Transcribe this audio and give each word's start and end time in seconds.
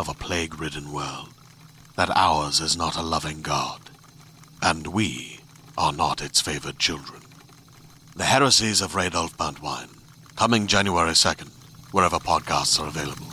of 0.00 0.08
a 0.08 0.14
plague 0.14 0.58
ridden 0.58 0.90
world 0.94 1.28
that 1.94 2.08
ours 2.16 2.58
is 2.58 2.74
not 2.74 2.96
a 2.96 3.02
loving 3.02 3.42
God, 3.42 3.90
and 4.62 4.86
we 4.86 5.40
are 5.76 5.92
not 5.92 6.22
its 6.22 6.40
favored 6.40 6.78
children. 6.78 7.20
The 8.16 8.24
Heresies 8.24 8.80
of 8.80 8.92
Radolf 8.94 9.36
Burntwine, 9.36 9.90
coming 10.36 10.66
January 10.66 11.10
2nd, 11.10 11.50
wherever 11.92 12.16
podcasts 12.16 12.80
are 12.80 12.88
available. 12.88 13.26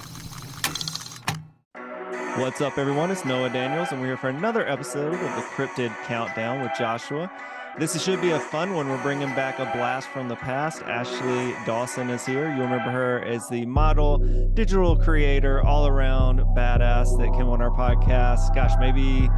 What's 2.36 2.60
up, 2.60 2.78
everyone? 2.78 3.12
It's 3.12 3.24
Noah 3.24 3.50
Daniels, 3.50 3.94
and 3.94 4.02
we're 4.02 4.08
here 4.08 4.18
for 4.18 4.28
another 4.28 4.68
episode 4.68 5.14
of 5.14 5.22
the 5.22 5.48
Cryptid 5.56 5.96
Countdown 6.04 6.62
with 6.62 6.74
Joshua. 6.78 7.32
This 7.80 8.02
should 8.04 8.22
be 8.22 8.32
a 8.32 8.40
fun 8.40 8.74
one. 8.74 8.90
We're 8.90 9.02
bringing 9.04 9.30
back 9.36 9.60
a 9.60 9.66
blast 9.66 10.08
from 10.08 10.28
the 10.28 10.36
past. 10.36 10.82
Ashley 10.82 11.54
Dawson 11.64 12.10
is 12.10 12.26
here. 12.26 12.52
You 12.52 12.64
remember 12.64 12.90
her 12.90 13.24
as 13.24 13.48
the 13.50 13.68
model, 13.68 14.18
digital 14.56 14.98
creator, 14.98 15.62
all 15.64 15.86
around 15.86 16.40
badass 16.58 17.16
that 17.20 17.32
came 17.38 17.48
on 17.48 17.62
our 17.62 17.70
podcast. 17.70 18.56
Gosh, 18.56 18.72
maybe 18.80 19.30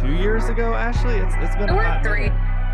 two 0.00 0.14
years 0.14 0.48
ago, 0.48 0.72
Ashley. 0.72 1.16
It's 1.16 1.34
it's 1.40 1.56
been 1.56 1.68
or 1.68 2.00
three. 2.02 2.30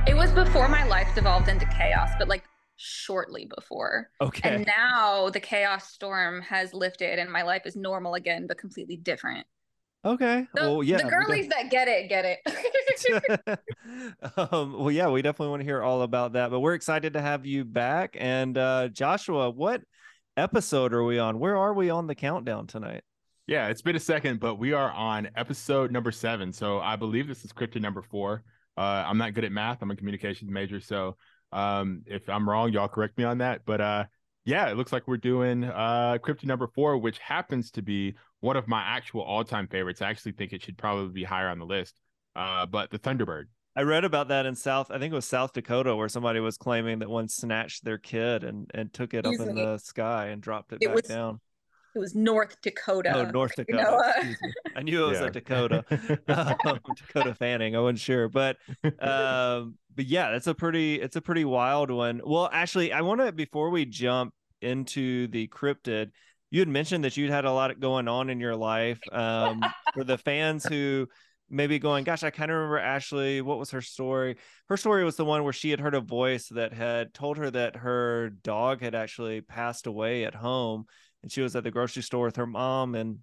It 0.06 0.15
was 0.15 0.31
before 0.31 0.69
my 0.69 0.84
life 0.84 1.09
devolved 1.16 1.49
into 1.49 1.66
chaos, 1.66 2.10
but 2.16 2.28
like 2.28 2.44
shortly 2.76 3.50
before. 3.53 4.10
Okay. 4.20 4.49
And 4.49 4.65
now 4.65 5.28
the 5.28 5.41
chaos 5.41 5.93
storm 5.93 6.41
has 6.43 6.72
lifted 6.72 7.19
and 7.19 7.28
my 7.32 7.43
life 7.43 7.62
is 7.65 7.75
normal 7.75 8.15
again, 8.15 8.47
but 8.47 8.59
completely 8.59 8.97
different. 8.97 9.44
Okay. 10.05 10.47
The, 10.55 10.62
well, 10.62 10.83
yeah. 10.83 10.97
The 10.99 11.05
girlies 11.05 11.49
that 11.49 11.71
get 11.71 11.87
it, 11.88 12.09
get 12.09 12.25
it. 12.25 13.59
um, 14.37 14.78
well, 14.78 14.91
yeah, 14.91 15.11
we 15.11 15.21
definitely 15.21 15.50
want 15.50 15.61
to 15.61 15.65
hear 15.65 15.83
all 15.83 16.03
about 16.03 16.33
that. 16.33 16.50
But 16.50 16.61
we're 16.61 16.75
excited 16.75 17.12
to 17.12 17.21
have 17.21 17.44
you 17.44 17.65
back. 17.65 18.16
And 18.19 18.56
uh, 18.56 18.88
Joshua, 18.88 19.50
what 19.50 19.83
episode 20.37 20.94
are 20.94 21.05
we 21.05 21.19
on? 21.19 21.38
Where 21.38 21.56
are 21.56 21.75
we 21.75 21.91
on 21.91 22.06
the 22.06 22.15
countdown 22.15 22.66
tonight? 22.66 23.03
Yeah, 23.47 23.69
it's 23.69 23.83
been 23.83 23.97
a 23.97 24.00
second, 24.00 24.41
but 24.41 24.55
we 24.55 24.72
are 24.72 24.91
on 24.93 25.28
episode 25.37 25.91
number 25.91 26.12
seven. 26.12 26.53
So 26.53 26.78
I 26.78 26.97
believe 26.97 27.27
this 27.27 27.44
is 27.44 27.53
cryptid 27.53 27.82
number 27.82 28.00
four. 28.00 28.44
Uh, 28.78 29.05
I'm 29.06 29.19
not 29.19 29.34
good 29.34 29.44
at 29.44 29.53
math. 29.53 29.82
I'm 29.82 29.91
a 29.91 29.97
communications 29.97 30.50
major. 30.50 30.81
So 30.81 31.17
um, 31.53 32.03
if 32.06 32.28
I'm 32.28 32.49
wrong, 32.49 32.72
y'all 32.72 32.88
correct 32.88 33.19
me 33.19 33.25
on 33.25 33.38
that. 33.38 33.62
But 33.67 33.81
uh, 33.81 34.05
yeah, 34.44 34.71
it 34.71 34.77
looks 34.77 34.93
like 34.93 35.06
we're 35.06 35.19
doing 35.19 35.65
uh, 35.65 36.19
cryptid 36.22 36.44
number 36.44 36.69
four, 36.69 36.97
which 36.97 37.19
happens 37.19 37.71
to 37.72 37.82
be 37.82 38.15
one 38.41 38.56
of 38.56 38.67
my 38.69 38.83
actual 38.83 39.23
all-time 39.23 39.69
favorites. 39.69 40.03
I 40.03 40.11
actually 40.11 40.33
think 40.33 40.53
it 40.53 40.62
should 40.62 40.78
probably 40.78 41.12
be 41.12 41.25
higher 41.25 41.49
on 41.49 41.59
the 41.59 41.67
list. 41.67 42.01
Uh, 42.37 42.67
but 42.67 42.91
the 42.91 42.99
Thunderbird. 42.99 43.45
I 43.77 43.83
read 43.83 44.05
about 44.05 44.28
that 44.28 44.47
in 44.47 44.55
South, 44.56 44.91
I 44.91 44.99
think 44.99 45.12
it 45.12 45.15
was 45.15 45.25
South 45.25 45.53
Dakota, 45.53 45.95
where 45.95 46.09
somebody 46.09 46.41
was 46.41 46.56
claiming 46.56 46.99
that 47.00 47.09
one 47.09 47.29
snatched 47.29 47.84
their 47.84 47.99
kid 47.99 48.43
and 48.43 48.69
and 48.75 48.93
took 48.93 49.15
it 49.15 49.27
Easily. 49.27 49.50
up 49.50 49.56
in 49.56 49.56
the 49.56 49.79
sky 49.79 50.27
and 50.27 50.43
dropped 50.43 50.73
it, 50.73 50.79
it 50.81 50.87
back 50.87 50.97
was, 50.97 51.05
down. 51.05 51.41
It 51.95 51.99
was 51.99 52.15
North 52.15 52.61
Dakota. 52.62 53.12
Oh, 53.15 53.31
North 53.31 53.55
Dakota. 53.56 54.15
You 54.23 54.31
know? 54.31 54.34
I 54.77 54.83
knew 54.83 55.05
it 55.05 55.09
was 55.09 55.21
yeah. 55.21 55.27
a 55.27 55.31
Dakota. 55.31 55.84
um, 56.29 56.79
Dakota 56.97 57.34
Fanning. 57.34 57.75
I 57.75 57.81
wasn't 57.81 58.00
sure, 58.00 58.29
but 58.29 58.56
um, 59.00 59.77
but 59.95 60.06
yeah, 60.06 60.34
it's 60.34 60.47
a 60.47 60.55
pretty 60.55 61.00
it's 61.00 61.17
a 61.17 61.21
pretty 61.21 61.45
wild 61.45 61.91
one. 61.91 62.21
Well, 62.25 62.49
actually, 62.53 62.93
I 62.93 63.03
want 63.03 63.21
to 63.21 63.33
before 63.33 63.71
we 63.71 63.84
jump 63.87 64.34
into 64.61 65.27
the 65.29 65.49
cryptid 65.49 66.11
you 66.50 66.61
had 66.61 66.69
mentioned 66.69 67.05
that 67.05 67.16
you'd 67.16 67.31
had 67.31 67.44
a 67.44 67.53
lot 67.53 67.78
going 67.81 68.09
on 68.09 68.28
in 68.28 68.41
your 68.41 68.56
life. 68.56 69.00
Um, 69.12 69.65
for 69.94 70.05
the 70.05 70.19
fans 70.19 70.65
who 70.65 71.06
maybe 71.49 71.78
going, 71.78 72.05
gosh, 72.05 72.22
I 72.22 72.31
kind 72.31 72.50
of 72.50 72.56
remember 72.56 72.78
Ashley. 72.78 73.41
What 73.41 73.59
was 73.59 73.71
her 73.71 73.81
story? 73.81 74.37
Her 74.69 74.77
story 74.77 75.05
was 75.05 75.16
the 75.16 75.25
one 75.25 75.43
where 75.44 75.53
she 75.53 75.71
had 75.71 75.81
heard 75.81 75.94
a 75.94 76.00
voice 76.00 76.49
that 76.49 76.72
had 76.72 77.12
told 77.12 77.37
her 77.38 77.50
that 77.50 77.77
her 77.77 78.31
dog 78.31 78.81
had 78.81 78.94
actually 78.94 79.41
passed 79.41 79.87
away 79.87 80.25
at 80.25 80.34
home, 80.34 80.84
and 81.22 81.31
she 81.31 81.43
was 81.43 81.56
at 81.56 81.65
the 81.65 81.71
grocery 81.71 82.03
store 82.03 82.27
with 82.27 82.37
her 82.37 82.47
mom 82.47 82.94
and 82.94 83.19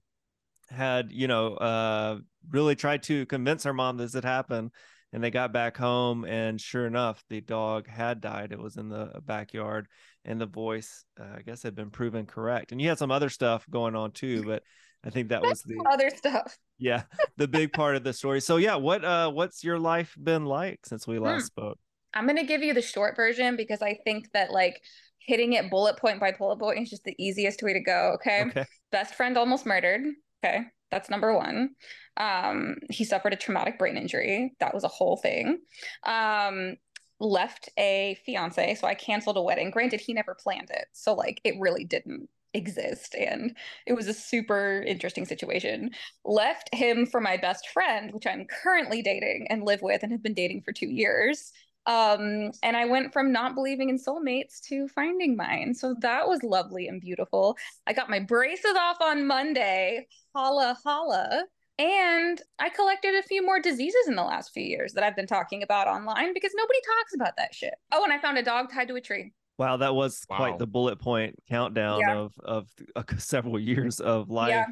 had, 0.69 1.11
you 1.11 1.27
know, 1.27 1.53
uh, 1.55 2.19
really 2.49 2.75
tried 2.75 3.03
to 3.03 3.25
convince 3.25 3.63
her 3.63 3.73
mom 3.73 3.97
this 3.97 4.13
had 4.13 4.25
happened. 4.25 4.71
And 5.13 5.23
they 5.23 5.31
got 5.31 5.53
back 5.53 5.77
home, 5.77 6.25
and 6.25 6.59
sure 6.59 6.85
enough, 6.85 7.23
the 7.29 7.39
dog 7.39 7.87
had 7.87 8.19
died. 8.19 8.51
It 8.51 8.59
was 8.59 8.75
in 8.75 8.89
the 8.89 9.21
backyard 9.23 9.87
and 10.27 10.39
the 10.39 10.45
voice 10.45 11.05
uh, 11.19 11.37
i 11.37 11.41
guess 11.41 11.63
had 11.63 11.75
been 11.75 11.89
proven 11.89 12.25
correct. 12.25 12.71
And 12.71 12.81
you 12.81 12.89
had 12.89 12.99
some 12.99 13.11
other 13.11 13.29
stuff 13.29 13.65
going 13.69 13.95
on 13.95 14.11
too 14.11 14.43
but 14.43 14.63
i 15.03 15.09
think 15.09 15.29
that 15.29 15.41
was 15.41 15.61
the 15.63 15.83
other 15.89 16.09
stuff. 16.09 16.57
Yeah 16.77 17.03
the 17.37 17.47
big 17.47 17.73
part 17.73 17.95
of 17.95 18.03
the 18.03 18.13
story. 18.13 18.41
So 18.41 18.57
yeah 18.57 18.75
what 18.75 19.03
uh 19.03 19.31
what's 19.31 19.63
your 19.63 19.79
life 19.79 20.15
been 20.21 20.45
like 20.45 20.85
since 20.85 21.07
we 21.07 21.17
last 21.17 21.41
hmm. 21.41 21.45
spoke? 21.45 21.79
I'm 22.13 22.27
to 22.27 22.43
give 22.43 22.63
you 22.63 22.73
the 22.73 22.81
short 22.81 23.15
version 23.15 23.55
because 23.55 23.81
i 23.81 23.97
think 24.03 24.31
that 24.33 24.51
like 24.51 24.81
hitting 25.19 25.53
it 25.53 25.69
bullet 25.69 25.97
point 25.97 26.19
by 26.19 26.31
bullet 26.31 26.59
point 26.59 26.79
is 26.79 26.89
just 26.89 27.03
the 27.03 27.15
easiest 27.19 27.63
way 27.63 27.73
to 27.73 27.79
go 27.79 28.11
okay, 28.15 28.45
okay. 28.47 28.65
best 28.91 29.15
friend 29.15 29.37
almost 29.37 29.65
murdered 29.65 30.01
okay? 30.43 30.65
That's 30.91 31.09
number 31.09 31.35
one. 31.35 31.71
Um 32.15 32.75
he 32.89 33.03
suffered 33.03 33.33
a 33.33 33.37
traumatic 33.37 33.77
brain 33.77 33.97
injury. 33.97 34.53
That 34.59 34.73
was 34.73 34.83
a 34.83 34.89
whole 34.89 35.17
thing. 35.17 35.59
Um 36.05 36.75
left 37.19 37.69
a 37.77 38.17
fiance. 38.25 38.75
So 38.75 38.87
I 38.87 38.95
canceled 38.95 39.37
a 39.37 39.41
wedding. 39.41 39.71
Granted, 39.71 40.01
he 40.01 40.13
never 40.13 40.35
planned 40.35 40.69
it. 40.69 40.87
So, 40.93 41.13
like, 41.13 41.41
it 41.43 41.55
really 41.59 41.83
didn't 41.83 42.29
exist. 42.53 43.15
And 43.15 43.55
it 43.85 43.93
was 43.93 44.07
a 44.07 44.13
super 44.13 44.83
interesting 44.87 45.25
situation. 45.25 45.91
Left 46.25 46.73
him 46.73 47.05
for 47.05 47.21
my 47.21 47.37
best 47.37 47.69
friend, 47.69 48.13
which 48.13 48.27
I'm 48.27 48.45
currently 48.63 49.01
dating 49.01 49.47
and 49.49 49.63
live 49.63 49.81
with 49.81 50.03
and 50.03 50.11
have 50.11 50.23
been 50.23 50.33
dating 50.33 50.61
for 50.61 50.71
two 50.71 50.87
years. 50.87 51.51
Um, 51.85 52.51
and 52.63 52.75
I 52.75 52.85
went 52.85 53.13
from 53.13 53.31
not 53.31 53.55
believing 53.55 53.89
in 53.89 53.97
soulmates 53.97 54.59
to 54.67 54.89
finding 54.89 55.37
mine. 55.37 55.73
So 55.73 55.95
that 56.01 56.27
was 56.27 56.43
lovely 56.43 56.87
and 56.89 56.99
beautiful. 56.99 57.57
I 57.87 57.93
got 57.93 58.09
my 58.09 58.19
braces 58.19 58.75
off 58.77 58.97
on 59.01 59.25
Monday. 59.25 60.07
Holla, 60.35 60.77
holla. 60.83 61.45
And 61.79 62.41
I 62.57 62.69
collected 62.69 63.13
a 63.15 63.21
few 63.21 63.45
more 63.45 63.59
diseases 63.59 64.07
in 64.07 64.15
the 64.15 64.23
last 64.23 64.51
few 64.51 64.63
years 64.63 64.93
that 64.93 65.03
I've 65.03 65.15
been 65.15 65.27
talking 65.27 65.61
about 65.61 65.87
online 65.87 66.33
because 66.33 66.51
nobody 66.55 66.79
talks 66.79 67.13
about 67.13 67.37
that 67.37 67.53
shit. 67.53 67.75
Oh, 67.91 68.03
and 68.03 68.11
I 68.11 68.17
found 68.17 68.37
a 68.39 68.43
dog 68.43 68.71
tied 68.71 68.87
to 68.87 68.95
a 68.95 69.01
tree. 69.01 69.33
Wow, 69.59 69.77
that 69.77 69.93
was 69.93 70.25
wow. 70.29 70.37
quite 70.37 70.59
the 70.59 70.67
bullet 70.67 70.99
point 70.99 71.35
countdown 71.49 71.99
yeah. 71.99 72.15
of 72.15 72.33
of 72.43 72.67
uh, 72.95 73.03
several 73.17 73.59
years 73.59 73.99
of 73.99 74.29
life. 74.29 74.49
Yeah. 74.49 74.65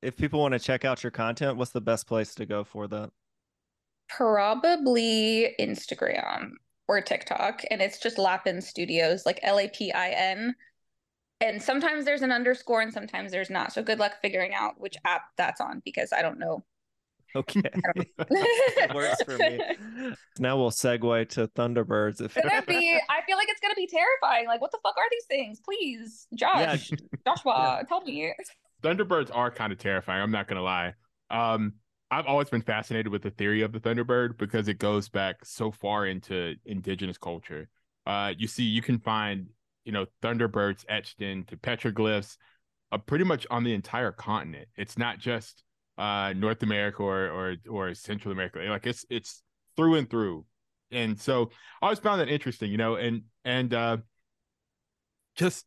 if 0.00 0.16
people 0.16 0.40
want 0.40 0.52
to 0.52 0.58
check 0.58 0.84
out 0.84 1.02
your 1.02 1.10
content, 1.10 1.56
what's 1.56 1.72
the 1.72 1.80
best 1.80 2.06
place 2.06 2.34
to 2.36 2.46
go 2.46 2.64
for 2.64 2.86
that? 2.88 3.10
Probably 4.08 5.54
Instagram 5.58 6.52
or 6.88 7.00
TikTok, 7.00 7.62
and 7.70 7.80
it's 7.80 7.98
just 7.98 8.18
Lapin 8.18 8.60
Studios, 8.60 9.24
like 9.24 9.40
L 9.42 9.58
A 9.58 9.68
P 9.68 9.92
I 9.92 10.10
N. 10.10 10.54
And 11.42 11.60
sometimes 11.60 12.04
there's 12.04 12.22
an 12.22 12.32
underscore 12.32 12.80
and 12.80 12.92
sometimes 12.92 13.32
there's 13.32 13.50
not. 13.50 13.72
So 13.72 13.82
good 13.82 13.98
luck 13.98 14.12
figuring 14.22 14.54
out 14.54 14.80
which 14.80 14.96
app 15.04 15.22
that's 15.36 15.60
on 15.60 15.82
because 15.84 16.12
I 16.12 16.22
don't 16.22 16.38
know 16.38 16.64
Okay. 17.34 17.62
Works 18.94 19.22
for 19.24 19.38
me. 19.38 19.60
Now 20.38 20.56
we'll 20.56 20.70
segue 20.70 21.28
to 21.30 21.48
Thunderbirds. 21.48 22.20
If 22.20 22.34
gonna 22.34 22.62
be, 22.62 22.98
I 23.08 23.22
feel 23.26 23.36
like 23.36 23.48
it's 23.48 23.60
gonna 23.60 23.74
be 23.74 23.86
terrifying. 23.86 24.46
Like, 24.46 24.60
what 24.60 24.70
the 24.70 24.78
fuck 24.82 24.96
are 24.96 25.04
these 25.10 25.24
things? 25.24 25.60
Please, 25.60 26.26
Josh, 26.34 26.90
yeah. 26.90 26.96
Joshua, 27.26 27.78
yeah. 27.78 27.82
tell 27.88 28.02
me. 28.02 28.34
Thunderbirds 28.82 29.30
are 29.34 29.50
kind 29.50 29.72
of 29.72 29.78
terrifying. 29.78 30.22
I'm 30.22 30.30
not 30.30 30.48
gonna 30.48 30.62
lie. 30.62 30.94
Um, 31.30 31.74
I've 32.10 32.26
always 32.26 32.50
been 32.50 32.62
fascinated 32.62 33.10
with 33.10 33.22
the 33.22 33.30
theory 33.30 33.62
of 33.62 33.72
the 33.72 33.80
Thunderbird 33.80 34.36
because 34.36 34.68
it 34.68 34.78
goes 34.78 35.08
back 35.08 35.44
so 35.44 35.70
far 35.70 36.06
into 36.06 36.54
indigenous 36.66 37.16
culture. 37.16 37.68
Uh, 38.06 38.34
you 38.36 38.48
see, 38.48 38.64
you 38.64 38.82
can 38.82 38.98
find 38.98 39.46
you 39.84 39.92
know 39.92 40.06
Thunderbirds 40.22 40.84
etched 40.88 41.22
into 41.22 41.56
petroglyphs, 41.56 42.36
uh, 42.90 42.98
pretty 42.98 43.24
much 43.24 43.46
on 43.50 43.64
the 43.64 43.74
entire 43.74 44.12
continent. 44.12 44.68
It's 44.76 44.98
not 44.98 45.18
just 45.18 45.64
uh, 45.98 46.32
North 46.36 46.62
America 46.62 47.02
or 47.02 47.28
or 47.28 47.56
or 47.68 47.94
Central 47.94 48.32
America. 48.32 48.58
Like 48.60 48.86
it's 48.86 49.04
it's 49.10 49.42
through 49.76 49.96
and 49.96 50.08
through. 50.08 50.44
And 50.90 51.18
so 51.18 51.50
I 51.80 51.86
always 51.86 51.98
found 51.98 52.20
that 52.20 52.28
interesting, 52.28 52.70
you 52.70 52.76
know, 52.76 52.96
and 52.96 53.22
and 53.44 53.72
uh 53.72 53.96
just 55.34 55.64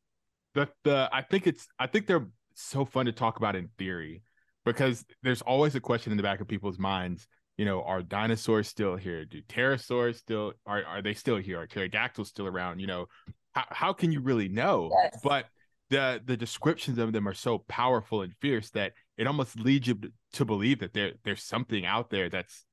the 0.53 0.69
the 0.83 1.09
I 1.12 1.21
think 1.21 1.47
it's 1.47 1.67
I 1.79 1.88
think 1.88 2.07
they're 2.07 2.27
so 2.53 2.85
fun 2.85 3.07
to 3.07 3.12
talk 3.12 3.38
about 3.38 3.56
in 3.56 3.69
theory 3.77 4.21
because 4.65 5.06
there's 5.23 5.41
always 5.41 5.75
a 5.75 5.79
question 5.79 6.12
in 6.12 6.17
the 6.17 6.23
back 6.23 6.41
of 6.41 6.47
people's 6.47 6.79
minds. 6.79 7.27
You 7.57 7.65
know, 7.65 7.83
are 7.83 8.01
dinosaurs 8.01 8.67
still 8.67 8.95
here? 8.95 9.25
Do 9.25 9.41
pterosaurs 9.44 10.15
still 10.15 10.53
are 10.65 10.83
are 10.85 11.01
they 11.01 11.13
still 11.13 11.38
here? 11.38 11.62
Are 11.62 11.67
pterodactyls 11.67 12.29
still 12.29 12.47
around? 12.47 12.79
You 12.79 12.88
know, 12.88 13.06
how 13.55 13.65
how 13.69 13.93
can 13.93 14.11
you 14.11 14.21
really 14.21 14.49
know? 14.49 14.91
Yes. 15.03 15.19
But 15.23 15.45
the 15.89 16.21
the 16.23 16.37
descriptions 16.37 16.97
of 16.97 17.13
them 17.13 17.27
are 17.27 17.33
so 17.33 17.59
powerful 17.67 18.21
and 18.21 18.33
fierce 18.41 18.69
that 18.71 18.93
it 19.17 19.27
almost 19.27 19.59
leads 19.59 19.87
you 19.87 19.99
to 20.33 20.45
believe 20.45 20.79
that 20.79 20.93
there 20.93 21.13
there's 21.23 21.43
something 21.43 21.85
out 21.85 22.09
there 22.09 22.29
that's 22.29 22.65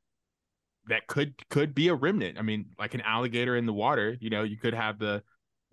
that 0.89 1.07
could 1.07 1.35
could 1.49 1.75
be 1.75 1.89
a 1.89 1.95
remnant. 1.95 2.39
I 2.39 2.43
mean, 2.43 2.67
like 2.79 2.95
an 2.95 3.01
alligator 3.03 3.57
in 3.57 3.67
the 3.67 3.73
water, 3.73 4.17
you 4.21 4.31
know, 4.31 4.43
you 4.43 4.59
could 4.59 4.75
have 4.75 4.99
the 4.99 5.23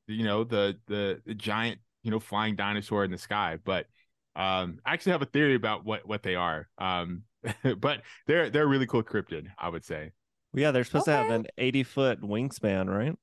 you 0.08 0.24
know 0.24 0.44
the 0.44 0.78
the, 0.88 1.22
the 1.26 1.34
giant 1.34 1.80
you 2.04 2.12
know 2.12 2.20
flying 2.20 2.56
dinosaur 2.56 3.04
in 3.04 3.12
the 3.12 3.18
sky, 3.18 3.58
but 3.64 3.88
um, 4.36 4.80
I 4.86 4.94
actually 4.94 5.14
have 5.14 5.22
a 5.22 5.26
theory 5.26 5.56
about 5.56 5.86
what 5.86 6.08
what 6.08 6.24
they 6.24 6.36
are. 6.36 6.70
Um, 6.78 7.24
but 7.78 8.02
they're 8.28 8.50
they're 8.50 8.68
really 8.68 8.86
cool 8.86 9.04
cryptid, 9.04 9.48
I 9.58 9.70
would 9.70 9.86
say. 9.86 10.12
Well, 10.54 10.62
yeah, 10.62 10.72
they're 10.72 10.84
supposed 10.84 11.08
okay. 11.08 11.18
to 11.18 11.24
have 11.24 11.32
an 11.32 11.48
80 11.58 11.84
foot 11.84 12.22
wingspan, 12.22 12.90
right? 12.90 13.16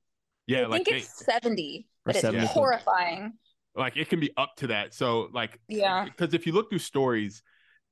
Yeah, 0.47 0.61
I 0.61 0.65
like 0.67 0.85
think 0.85 0.97
it's 0.97 1.23
they, 1.23 1.33
70, 1.33 1.87
but 2.05 2.15
it's 2.15 2.21
70. 2.21 2.47
horrifying. 2.47 3.33
Like 3.75 3.95
it 3.95 4.09
can 4.09 4.19
be 4.19 4.31
up 4.37 4.55
to 4.57 4.67
that. 4.67 4.93
So 4.93 5.29
like 5.33 5.59
yeah. 5.67 6.05
because 6.05 6.33
if 6.33 6.47
you 6.47 6.53
look 6.53 6.69
through 6.69 6.79
stories 6.79 7.43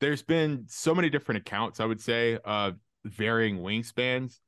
there's 0.02 0.22
been 0.22 0.66
so 0.68 0.94
many 0.94 1.10
different 1.10 1.40
accounts 1.40 1.80
i 1.80 1.86
would 1.86 2.02
say 2.02 2.38
of 2.44 2.76
varying 3.04 3.60
wingspans 3.60 4.40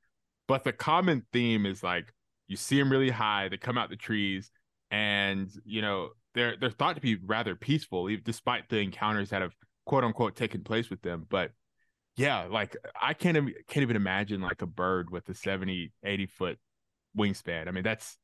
but 0.47 0.63
the 0.63 0.73
common 0.73 1.25
theme 1.31 1.65
is 1.65 1.83
like 1.83 2.13
you 2.47 2.55
see 2.55 2.77
them 2.77 2.91
really 2.91 3.09
high 3.09 3.47
they 3.49 3.57
come 3.57 3.77
out 3.77 3.89
the 3.89 3.95
trees 3.95 4.51
and 4.91 5.49
you 5.65 5.81
know 5.81 6.09
they're 6.33 6.55
they're 6.59 6.69
thought 6.69 6.95
to 6.95 7.01
be 7.01 7.17
rather 7.25 7.55
peaceful 7.55 8.09
despite 8.23 8.67
the 8.69 8.79
encounters 8.79 9.29
that 9.29 9.41
have 9.41 9.53
quote 9.85 10.03
unquote 10.03 10.35
taken 10.35 10.63
place 10.63 10.89
with 10.89 11.01
them 11.01 11.25
but 11.29 11.51
yeah 12.15 12.47
like 12.49 12.75
i 13.01 13.13
can't 13.13 13.37
can't 13.67 13.83
even 13.83 13.95
imagine 13.95 14.41
like 14.41 14.61
a 14.61 14.67
bird 14.67 15.09
with 15.09 15.27
a 15.29 15.33
70 15.33 15.91
80 16.03 16.25
foot 16.25 16.57
wingspan 17.17 17.67
i 17.67 17.71
mean 17.71 17.83
that's 17.83 18.17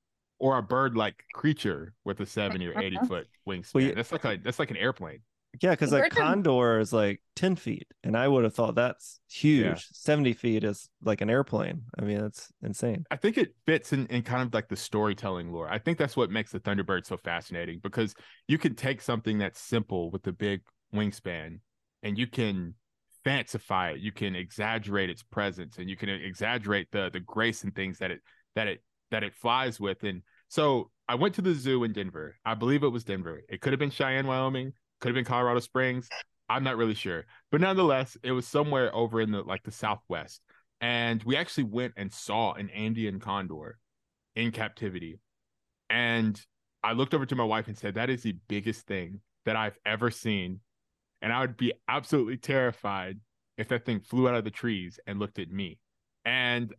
or 0.44 0.58
a 0.58 0.62
bird 0.62 0.98
like 0.98 1.24
creature 1.34 1.94
with 2.04 2.20
a 2.20 2.26
70 2.26 2.68
or 2.68 2.78
80 2.78 2.98
foot 3.08 3.28
wingspan. 3.48 3.74
Well, 3.76 3.84
yeah. 3.86 3.94
That's 3.96 4.12
like 4.12 4.26
a 4.26 4.38
that's 4.44 4.60
like 4.60 4.72
an 4.72 4.78
airplane. 4.78 5.20
Yeah, 5.62 5.70
because 5.70 5.94
like 5.94 6.12
condor 6.12 6.80
is 6.80 6.92
like 6.92 7.22
10 7.36 7.56
feet, 7.56 7.88
and 8.04 8.18
I 8.18 8.28
would 8.28 8.44
have 8.44 8.54
thought 8.56 8.76
that's 8.76 9.22
huge. 9.30 9.66
Yeah. 9.66 9.76
70 9.78 10.34
feet 10.34 10.64
is 10.64 10.90
like 11.02 11.22
an 11.22 11.30
airplane. 11.30 11.84
I 11.98 12.04
mean, 12.04 12.20
that's 12.20 12.52
insane. 12.62 13.06
I 13.10 13.16
think 13.16 13.38
it 13.38 13.54
fits 13.66 13.94
in, 13.94 14.08
in 14.08 14.24
kind 14.24 14.42
of 14.42 14.54
like 14.54 14.68
the 14.68 14.76
storytelling 14.76 15.54
lore. 15.54 15.70
I 15.70 15.78
think 15.78 15.98
that's 15.98 16.18
what 16.18 16.32
makes 16.32 16.52
the 16.52 16.60
Thunderbird 16.60 17.06
so 17.06 17.18
fascinating 17.18 17.80
because 17.82 18.16
you 18.48 18.58
can 18.58 18.76
take 18.76 19.00
something 19.00 19.38
that's 19.38 19.62
simple 19.62 20.10
with 20.12 20.26
a 20.28 20.34
big 20.34 20.62
wingspan 20.94 21.60
and 22.02 22.18
you 22.18 22.26
can 22.26 22.74
fancify 23.24 23.94
it. 23.94 24.00
You 24.00 24.12
can 24.12 24.36
exaggerate 24.36 25.12
its 25.12 25.22
presence 25.22 25.78
and 25.78 25.88
you 25.88 25.96
can 25.96 26.10
exaggerate 26.10 26.88
the 26.92 27.12
the 27.14 27.20
grace 27.20 27.64
and 27.64 27.74
things 27.76 28.00
that 28.00 28.10
it 28.12 28.22
that 28.56 28.68
it 28.68 28.84
that 29.12 29.24
it 29.24 29.36
flies 29.36 29.80
with. 29.80 30.04
And 30.04 30.22
so 30.48 30.90
I 31.08 31.16
went 31.16 31.36
to 31.36 31.42
the 31.42 31.54
zoo 31.54 31.84
in 31.84 31.94
Denver. 31.94 32.36
I 32.46 32.56
believe 32.56 32.84
it 32.84 32.90
was 32.90 33.04
Denver. 33.04 33.42
It 33.48 33.62
could 33.62 33.74
have 33.74 33.80
been 33.80 33.92
Cheyenne, 33.92 34.28
Wyoming, 34.28 34.74
could 35.00 35.10
have 35.10 35.16
been 35.16 35.26
Colorado 35.26 35.60
Springs. 35.60 36.10
I'm 36.50 36.64
not 36.64 36.78
really 36.78 36.94
sure. 36.94 37.26
But 37.52 37.62
nonetheless, 37.62 38.18
it 38.24 38.32
was 38.32 38.48
somewhere 38.48 38.94
over 38.96 39.22
in 39.22 39.32
the 39.32 39.42
like 39.42 39.64
the 39.64 39.72
southwest. 39.72 40.42
And 40.82 41.24
we 41.24 41.38
actually 41.38 41.66
went 41.66 41.94
and 41.96 42.12
saw 42.12 42.54
an 42.54 42.70
Andean 42.70 43.20
condor 43.20 43.78
in 44.36 44.52
captivity. 44.52 45.20
And 45.90 46.40
I 46.84 46.94
looked 46.94 47.14
over 47.14 47.26
to 47.26 47.36
my 47.36 47.44
wife 47.44 47.68
and 47.68 47.78
said, 47.78 47.96
That 47.96 48.10
is 48.10 48.24
the 48.24 48.36
biggest 48.48 48.86
thing 48.88 49.22
that 49.46 49.56
I've 49.56 49.78
ever 49.86 50.12
seen. 50.12 50.60
And 51.22 51.32
I 51.32 51.40
would 51.42 51.56
be 51.56 51.74
absolutely 51.88 52.38
terrified 52.38 53.20
if 53.58 53.70
that 53.70 53.86
thing 53.86 54.02
flew 54.02 54.28
out 54.28 54.36
of 54.36 54.44
the 54.44 54.52
trees 54.52 55.00
and 55.08 55.20
looked 55.20 55.40
at 55.40 55.50
me. 55.50 55.80
And 56.26 56.74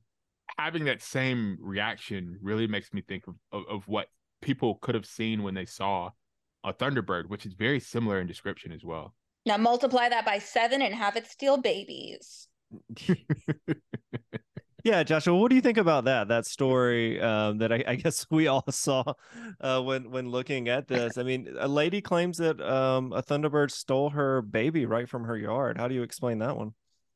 having 0.59 0.85
that 0.85 1.03
same 1.03 1.59
reaction 1.61 2.39
really 2.43 2.67
makes 2.67 2.93
me 2.93 3.03
think 3.03 3.27
of, 3.27 3.35
of, 3.53 3.62
of 3.69 3.89
what 3.89 4.09
people 4.41 4.77
could 4.77 4.95
have 4.95 5.06
seen 5.06 5.43
when 5.43 5.55
they 5.55 5.67
saw 5.67 6.11
a 6.65 6.73
Thunderbird, 6.73 7.29
which 7.29 7.47
is 7.47 7.55
very 7.55 7.81
similar 7.81 8.21
in 8.21 8.27
description 8.27 8.73
as 8.73 8.85
well. 8.85 9.15
Now 9.47 9.56
multiply 9.59 10.09
that 10.09 10.25
by 10.25 10.39
seven 10.39 10.81
and 10.83 10.95
have 10.95 11.17
it 11.17 11.27
steal 11.27 11.59
babies. 11.59 12.49
yeah, 14.85 15.03
Joshua, 15.03 15.37
what 15.37 15.51
do 15.51 15.55
you 15.55 15.61
think 15.61 15.79
about 15.79 16.05
that? 16.05 16.29
That 16.29 16.47
story 16.47 17.21
um, 17.21 17.59
that 17.59 17.73
I, 17.73 17.85
I, 17.87 17.95
guess 17.97 18.27
we 18.31 18.47
all 18.47 18.65
saw 18.71 19.05
uh, 19.61 19.81
when 19.83 20.11
when 20.11 20.31
looking 20.31 20.69
at 20.69 20.89
this. 20.89 21.19
I 21.19 21.23
mean, 21.23 21.55
a 21.59 21.69
lady 21.69 22.01
claims 22.01 22.39
that 22.39 22.61
um, 22.61 23.12
a 23.12 23.23
Thunderbird 23.23 23.71
stole 23.71 24.11
her 24.11 24.41
baby 24.43 24.87
right 24.87 25.09
from 25.09 25.25
her 25.25 25.37
yard. 25.37 25.77
How 25.79 25.89
do 25.89 25.95
you 25.95 26.03
explain 26.03 26.39
that 26.39 26.56
one? 26.56 26.73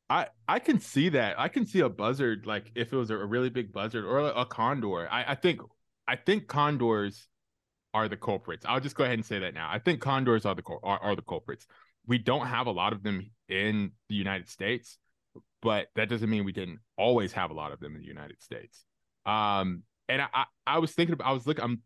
I 0.09 0.27
I 0.47 0.59
can 0.59 0.79
see 0.79 1.09
that. 1.09 1.39
I 1.39 1.47
can 1.47 1.65
see 1.65 1.81
a 1.81 1.89
buzzard 1.89 2.45
like 2.45 2.71
if 2.75 2.91
it 2.91 2.95
was 2.95 3.11
a, 3.11 3.17
really 3.17 3.49
big 3.49 3.71
buzzard 3.71 4.05
or 4.05 4.19
a, 4.19 4.45
condor. 4.45 5.07
I, 5.09 5.31
I 5.31 5.35
think 5.35 5.61
I 6.07 6.15
think 6.15 6.47
condors 6.47 7.27
are 7.93 8.07
the 8.07 8.17
culprits. 8.17 8.65
I'll 8.67 8.79
just 8.79 8.95
go 8.95 9.03
ahead 9.03 9.15
and 9.15 9.25
say 9.25 9.39
that 9.39 9.53
now. 9.53 9.69
I 9.71 9.79
think 9.79 10.01
condors 10.01 10.45
are 10.45 10.55
the 10.55 10.63
are, 10.83 10.99
are 10.99 11.15
the 11.15 11.21
culprits. 11.21 11.67
We 12.07 12.17
don't 12.17 12.47
have 12.47 12.67
a 12.67 12.71
lot 12.71 12.93
of 12.93 13.03
them 13.03 13.29
in 13.47 13.91
the 14.09 14.15
United 14.15 14.49
States, 14.49 14.97
but 15.61 15.89
that 15.95 16.09
doesn't 16.09 16.29
mean 16.29 16.43
we 16.43 16.53
didn't 16.53 16.79
always 16.97 17.31
have 17.33 17.51
a 17.51 17.53
lot 17.53 17.71
of 17.71 17.79
them 17.79 17.95
in 17.95 18.01
the 18.01 18.07
United 18.07 18.41
States. 18.41 18.83
Um, 19.27 19.83
and 20.07 20.23
I, 20.23 20.27
I, 20.33 20.43
I 20.65 20.79
was 20.79 20.91
thinking 20.91 21.13
about, 21.13 21.27
I 21.27 21.33
was 21.33 21.45
looking, 21.45 21.63
I'm, 21.63 21.81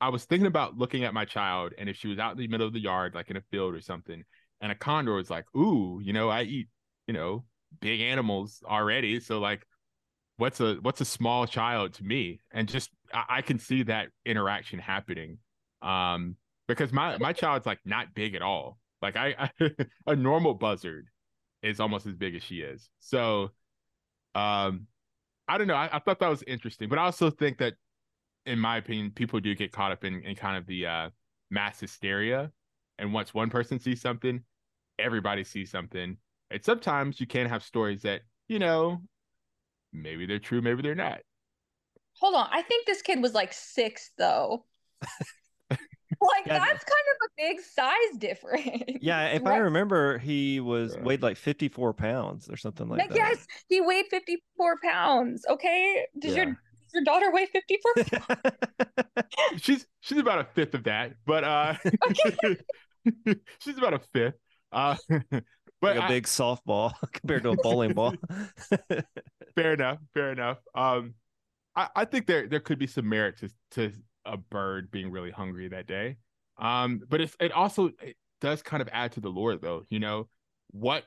I 0.00 0.10
was 0.10 0.24
thinking 0.24 0.46
about 0.46 0.78
looking 0.78 1.02
at 1.02 1.14
my 1.14 1.24
child, 1.24 1.72
and 1.76 1.88
if 1.88 1.96
she 1.96 2.06
was 2.06 2.20
out 2.20 2.32
in 2.32 2.38
the 2.38 2.46
middle 2.46 2.66
of 2.66 2.72
the 2.72 2.80
yard, 2.80 3.14
like 3.16 3.30
in 3.30 3.36
a 3.36 3.40
field 3.50 3.74
or 3.74 3.80
something, 3.80 4.22
and 4.60 4.70
a 4.70 4.76
condor 4.76 5.14
was 5.14 5.30
like, 5.30 5.46
"Ooh, 5.56 6.00
you 6.02 6.12
know, 6.12 6.28
I 6.28 6.42
eat, 6.42 6.68
you 7.08 7.14
know, 7.14 7.44
big 7.80 8.00
animals 8.00 8.62
already. 8.66 9.20
So 9.20 9.38
like, 9.38 9.66
what's 10.36 10.60
a 10.60 10.74
what's 10.82 11.00
a 11.00 11.04
small 11.04 11.46
child 11.46 11.94
to 11.94 12.04
me? 12.04 12.40
And 12.52 12.68
just 12.68 12.90
I, 13.12 13.24
I 13.28 13.42
can 13.42 13.58
see 13.58 13.82
that 13.84 14.08
interaction 14.24 14.78
happening. 14.78 15.38
Um, 15.82 16.36
because 16.66 16.92
my 16.92 17.18
my 17.18 17.32
child's 17.32 17.66
like 17.66 17.80
not 17.84 18.14
big 18.14 18.34
at 18.34 18.42
all. 18.42 18.78
Like 19.02 19.16
I, 19.16 19.50
I 19.60 19.70
a 20.06 20.16
normal 20.16 20.54
buzzard 20.54 21.08
is 21.62 21.80
almost 21.80 22.06
as 22.06 22.14
big 22.14 22.34
as 22.34 22.42
she 22.42 22.56
is. 22.56 22.88
So, 23.00 23.50
um, 24.34 24.86
I 25.48 25.58
don't 25.58 25.66
know. 25.66 25.74
I, 25.74 25.88
I, 25.92 25.98
thought 25.98 26.20
that 26.20 26.28
was 26.28 26.42
interesting, 26.46 26.88
but 26.88 26.98
I 26.98 27.04
also 27.04 27.30
think 27.30 27.58
that, 27.58 27.74
in 28.44 28.58
my 28.58 28.76
opinion, 28.76 29.10
people 29.10 29.40
do 29.40 29.54
get 29.54 29.72
caught 29.72 29.90
up 29.90 30.04
in, 30.04 30.22
in 30.22 30.36
kind 30.36 30.58
of 30.58 30.66
the 30.66 30.86
uh, 30.86 31.10
mass 31.50 31.80
hysteria, 31.80 32.50
and 32.98 33.12
once 33.14 33.32
one 33.32 33.50
person 33.50 33.78
sees 33.78 34.00
something, 34.00 34.42
everybody 34.98 35.42
sees 35.44 35.70
something, 35.70 36.16
and 36.50 36.64
sometimes 36.64 37.20
you 37.20 37.26
can 37.26 37.48
have 37.48 37.62
stories 37.62 38.02
that, 38.02 38.22
you 38.48 38.58
know, 38.58 39.02
maybe 39.92 40.26
they're 40.26 40.38
true, 40.38 40.60
maybe 40.60 40.82
they're 40.82 40.94
not. 40.94 41.20
Hold 42.20 42.34
on. 42.34 42.48
I 42.50 42.62
think 42.62 42.86
this 42.86 43.02
kid 43.02 43.20
was 43.22 43.34
like 43.34 43.52
six, 43.52 44.10
though. 44.16 44.64
like 45.70 46.46
yeah. 46.46 46.58
that's 46.58 46.84
kind 46.84 47.06
of 47.12 47.26
a 47.26 47.30
big 47.36 47.60
size 47.60 48.18
difference. 48.18 48.98
Yeah, 49.00 49.26
if 49.28 49.42
right? 49.42 49.54
I 49.54 49.58
remember, 49.58 50.18
he 50.18 50.60
was 50.60 50.96
weighed 50.98 51.22
like 51.22 51.36
fifty 51.36 51.68
four 51.68 51.92
pounds 51.92 52.48
or 52.48 52.56
something 52.56 52.88
like, 52.88 53.00
like 53.00 53.08
that. 53.10 53.16
Yes, 53.16 53.46
he 53.68 53.80
weighed 53.80 54.06
fifty 54.10 54.42
four 54.56 54.76
pounds. 54.82 55.44
Okay, 55.48 56.06
does 56.18 56.32
yeah. 56.32 56.44
your 56.44 56.46
does 56.46 56.92
your 56.94 57.04
daughter 57.04 57.30
weigh 57.32 57.46
fifty 57.46 57.78
four? 57.82 58.22
she's 59.58 59.86
she's 60.00 60.18
about 60.18 60.40
a 60.40 60.44
fifth 60.44 60.74
of 60.74 60.84
that, 60.84 61.14
but 61.26 61.44
uh, 61.44 61.74
she's 63.58 63.78
about 63.78 63.94
a 63.94 64.00
fifth. 64.12 64.34
Uh, 64.72 64.96
But 65.84 65.96
like 65.96 66.04
a 66.04 66.06
I, 66.06 66.08
big 66.08 66.24
softball 66.24 66.92
compared 67.12 67.42
to 67.44 67.50
a 67.50 67.56
bowling 67.56 67.92
ball. 67.92 68.14
fair 69.54 69.74
enough. 69.74 69.98
Fair 70.14 70.32
enough. 70.32 70.58
Um, 70.74 71.14
I, 71.76 71.88
I 71.94 72.04
think 72.04 72.26
there 72.26 72.46
there 72.46 72.60
could 72.60 72.78
be 72.78 72.86
some 72.86 73.08
merit 73.08 73.38
to 73.38 73.50
to 73.72 73.92
a 74.24 74.36
bird 74.36 74.90
being 74.90 75.10
really 75.10 75.30
hungry 75.30 75.68
that 75.68 75.86
day. 75.86 76.16
Um, 76.58 77.00
but 77.08 77.20
it's 77.20 77.36
it 77.40 77.52
also 77.52 77.90
it 78.02 78.16
does 78.40 78.62
kind 78.62 78.80
of 78.80 78.88
add 78.92 79.12
to 79.12 79.20
the 79.20 79.28
lore 79.28 79.56
though. 79.56 79.84
You 79.88 80.00
know, 80.00 80.28
what 80.70 81.04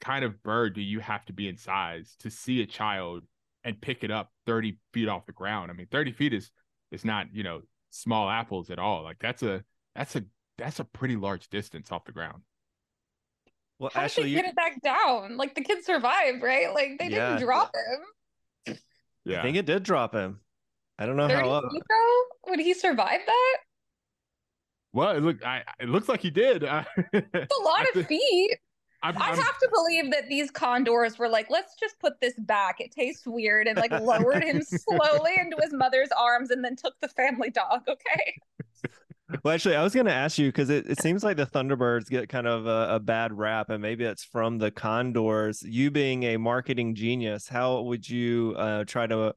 kind 0.00 0.24
of 0.24 0.42
bird 0.42 0.74
do 0.74 0.80
you 0.80 1.00
have 1.00 1.24
to 1.26 1.32
be 1.32 1.48
in 1.48 1.56
size 1.56 2.14
to 2.20 2.30
see 2.30 2.62
a 2.62 2.66
child 2.66 3.24
and 3.64 3.80
pick 3.80 4.04
it 4.04 4.10
up 4.10 4.30
30 4.46 4.78
feet 4.92 5.08
off 5.08 5.26
the 5.26 5.32
ground? 5.32 5.70
I 5.70 5.74
mean, 5.74 5.88
30 5.90 6.12
feet 6.12 6.34
is 6.34 6.50
is 6.90 7.04
not, 7.04 7.26
you 7.32 7.42
know, 7.42 7.62
small 7.90 8.28
apples 8.28 8.70
at 8.70 8.78
all. 8.78 9.02
Like 9.02 9.18
that's 9.20 9.42
a 9.42 9.64
that's 9.94 10.16
a 10.16 10.24
that's 10.56 10.80
a 10.80 10.84
pretty 10.84 11.16
large 11.16 11.48
distance 11.48 11.92
off 11.92 12.04
the 12.04 12.12
ground. 12.12 12.42
Well, 13.78 13.90
How 13.94 14.02
Ashley, 14.02 14.24
did 14.24 14.30
they 14.30 14.34
get 14.34 14.44
you... 14.44 14.50
it 14.50 14.56
back 14.56 14.82
down? 14.82 15.36
Like 15.36 15.54
the 15.54 15.60
kid 15.62 15.84
survived, 15.84 16.42
right? 16.42 16.72
Like 16.74 16.98
they 16.98 17.08
yeah. 17.08 17.30
didn't 17.30 17.42
drop 17.46 17.72
him. 17.74 18.76
Yeah, 19.24 19.40
I 19.40 19.42
think 19.42 19.56
it 19.56 19.66
did 19.66 19.82
drop 19.82 20.14
him. 20.14 20.40
I 20.98 21.06
don't 21.06 21.16
know 21.16 21.28
how. 21.28 21.48
Uh... 21.50 21.60
Would 22.48 22.60
he 22.60 22.74
survive 22.74 23.20
that? 23.26 23.56
Well, 24.92 25.10
it 25.16 25.22
look, 25.22 25.44
I, 25.44 25.62
it 25.78 25.88
looks 25.88 26.08
like 26.08 26.20
he 26.20 26.30
did. 26.30 26.62
it's 27.12 27.56
a 27.60 27.62
lot 27.62 27.86
of 27.94 28.06
feet. 28.06 28.58
I'm, 29.02 29.16
i 29.16 29.30
I'm, 29.30 29.36
have 29.36 29.58
to 29.58 29.68
believe 29.72 30.10
that 30.10 30.28
these 30.28 30.50
condors 30.50 31.18
were 31.18 31.28
like, 31.28 31.48
let's 31.50 31.76
just 31.78 32.00
put 32.00 32.20
this 32.20 32.34
back. 32.38 32.80
It 32.80 32.90
tastes 32.90 33.26
weird, 33.26 33.68
and 33.68 33.78
like 33.78 33.92
lowered 33.92 34.42
him 34.42 34.60
slowly 34.62 35.32
into 35.38 35.56
his 35.60 35.72
mother's 35.72 36.08
arms, 36.18 36.50
and 36.50 36.64
then 36.64 36.74
took 36.74 36.94
the 37.00 37.08
family 37.08 37.50
dog. 37.50 37.82
Okay. 37.86 38.40
Well, 39.42 39.54
actually, 39.54 39.76
I 39.76 39.82
was 39.82 39.94
going 39.94 40.06
to 40.06 40.12
ask 40.12 40.38
you 40.38 40.48
because 40.48 40.70
it, 40.70 40.88
it 40.88 41.02
seems 41.02 41.22
like 41.22 41.36
the 41.36 41.46
Thunderbirds 41.46 42.08
get 42.08 42.28
kind 42.28 42.46
of 42.46 42.66
a, 42.66 42.94
a, 42.94 43.00
bad 43.00 43.36
rap, 43.36 43.68
and 43.68 43.82
maybe 43.82 44.04
it's 44.04 44.24
from 44.24 44.58
the 44.58 44.70
Condors. 44.70 45.62
You 45.62 45.90
being 45.90 46.22
a 46.22 46.38
marketing 46.38 46.94
genius, 46.94 47.46
how 47.46 47.82
would 47.82 48.08
you 48.08 48.54
uh, 48.56 48.84
try 48.84 49.06
to 49.06 49.34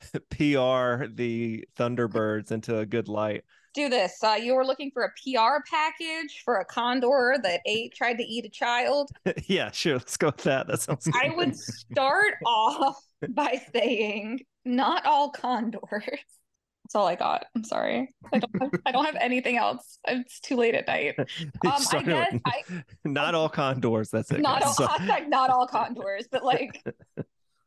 PR 0.30 1.06
the 1.12 1.66
Thunderbirds 1.76 2.52
into 2.52 2.78
a 2.78 2.86
good 2.86 3.08
light? 3.08 3.42
do 3.74 3.88
this. 3.88 4.22
Uh, 4.22 4.36
you 4.40 4.54
were 4.54 4.64
looking 4.64 4.90
for 4.92 5.04
a 5.04 5.10
PR 5.10 5.62
package 5.70 6.42
for 6.44 6.56
a 6.56 6.64
condor 6.64 7.36
that 7.42 7.60
ate 7.66 7.94
tried 7.94 8.14
to 8.14 8.22
eat 8.22 8.44
a 8.44 8.48
child. 8.48 9.10
yeah, 9.46 9.70
sure. 9.70 9.94
Let's 9.94 10.16
go 10.16 10.28
with 10.28 10.38
that. 10.38 10.66
That 10.66 10.80
sounds. 10.80 11.06
Good. 11.06 11.14
I 11.16 11.34
would 11.34 11.56
start 11.56 12.34
off 12.46 13.02
by 13.28 13.62
saying 13.72 14.40
not 14.64 15.04
all 15.06 15.30
condors. 15.30 16.20
That's 16.92 17.00
all 17.00 17.08
I 17.08 17.14
got. 17.14 17.46
I'm 17.56 17.64
sorry. 17.64 18.14
I 18.34 18.38
don't. 18.38 18.62
Have, 18.62 18.80
I 18.84 18.92
don't 18.92 19.06
have 19.06 19.16
anything 19.18 19.56
else. 19.56 19.98
It's 20.06 20.40
too 20.40 20.56
late 20.56 20.74
at 20.74 20.86
night. 20.86 21.14
Um, 21.64 21.82
I 21.92 22.02
guess 22.02 22.40
I, 22.44 22.84
not 23.04 23.34
all 23.34 23.48
condors. 23.48 24.10
That's 24.10 24.30
it. 24.30 24.40
Not 24.40 24.62
all. 24.62 24.74
Hashtag 24.74 25.28
not 25.28 25.48
all 25.48 25.66
condors, 25.66 26.26
but 26.30 26.44
like 26.44 26.84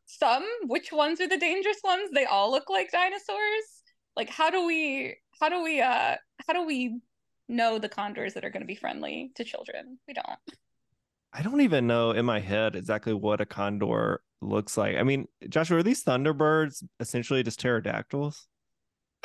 some. 0.04 0.46
Which 0.66 0.92
ones 0.92 1.20
are 1.20 1.26
the 1.26 1.38
dangerous 1.38 1.78
ones? 1.82 2.10
They 2.12 2.24
all 2.24 2.52
look 2.52 2.70
like 2.70 2.92
dinosaurs. 2.92 3.82
Like, 4.14 4.30
how 4.30 4.50
do 4.50 4.64
we 4.64 5.16
how 5.40 5.48
do 5.48 5.64
we 5.64 5.80
uh 5.80 6.14
how 6.46 6.52
do 6.52 6.64
we 6.64 7.00
know 7.48 7.80
the 7.80 7.88
condors 7.88 8.34
that 8.34 8.44
are 8.44 8.50
going 8.50 8.62
to 8.62 8.66
be 8.66 8.76
friendly 8.76 9.32
to 9.34 9.42
children? 9.42 9.98
We 10.06 10.14
don't. 10.14 10.38
I 11.32 11.42
don't 11.42 11.62
even 11.62 11.88
know 11.88 12.12
in 12.12 12.24
my 12.24 12.38
head 12.38 12.76
exactly 12.76 13.12
what 13.12 13.40
a 13.40 13.46
condor 13.46 14.20
looks 14.40 14.76
like. 14.76 14.96
I 14.96 15.02
mean, 15.02 15.26
Joshua, 15.48 15.78
are 15.78 15.82
these 15.82 16.04
thunderbirds 16.04 16.84
essentially 17.00 17.42
just 17.42 17.58
pterodactyls? 17.58 18.46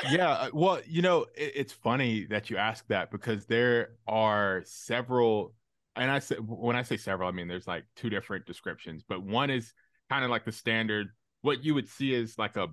Yeah 0.10 0.31
uh, 0.31 0.50
well 0.53 0.79
you 0.88 1.01
know 1.01 1.25
it, 1.36 1.51
it's 1.55 1.74
funny 1.74 2.25
that 2.25 2.50
you 2.50 2.57
ask 2.57 2.88
that 2.88 3.12
because 3.12 3.45
there 3.45 3.89
are 4.07 4.62
several 4.65 5.53
and 5.95 6.10
i 6.10 6.19
say 6.19 6.36
when 6.36 6.75
i 6.75 6.81
say 6.81 6.98
several 6.98 7.27
i 7.27 7.31
mean 7.31 7.48
there's 7.48 7.67
like 7.67 7.83
two 7.95 8.10
different 8.10 8.45
descriptions 8.45 9.03
but 9.07 9.21
one 9.21 9.50
is 9.50 9.74
kind 10.10 10.24
of 10.24 10.31
like 10.31 10.45
the 10.45 10.51
standard 10.51 11.10
what 11.41 11.63
you 11.63 11.74
would 11.74 11.89
see 11.89 12.13
is 12.13 12.38
like 12.38 12.55
a 12.55 12.67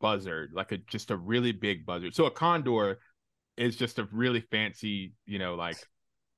buzzard, 0.00 0.50
like 0.52 0.72
a 0.72 0.78
just 0.78 1.10
a 1.10 1.16
really 1.16 1.52
big 1.52 1.86
buzzard. 1.86 2.14
So 2.14 2.26
a 2.26 2.30
condor 2.30 2.98
is 3.56 3.76
just 3.76 3.98
a 3.98 4.04
really 4.12 4.40
fancy, 4.40 5.14
you 5.24 5.38
know, 5.38 5.54
like 5.54 5.78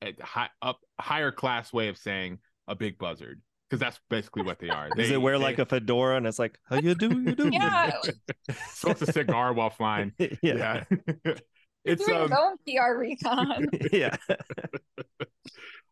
a 0.02 0.14
high 0.22 0.50
up 0.62 0.80
higher 0.98 1.32
class 1.32 1.72
way 1.72 1.88
of 1.88 1.98
saying 1.98 2.38
a 2.66 2.74
big 2.74 2.98
buzzard 2.98 3.40
because 3.68 3.80
that's 3.80 4.00
basically 4.08 4.42
what 4.42 4.58
they 4.58 4.68
are. 4.68 4.88
They, 4.96 5.02
Does 5.02 5.12
it 5.12 5.20
wear 5.20 5.38
they, 5.38 5.44
like 5.44 5.58
a 5.58 5.66
fedora 5.66 6.16
and 6.16 6.26
it's 6.26 6.38
like 6.38 6.58
how 6.68 6.76
you 6.76 6.94
do 6.94 7.08
you 7.08 7.34
do? 7.34 7.50
Yeah, 7.52 7.92
smokes 8.72 9.02
a 9.02 9.12
cigar 9.12 9.52
while 9.52 9.70
flying. 9.70 10.12
Yeah, 10.42 10.84
yeah. 10.92 11.34
it's 11.84 12.08
um, 12.08 12.32
own 12.32 12.56
PR 12.66 12.98
recon. 12.98 13.68
yeah. 13.92 14.16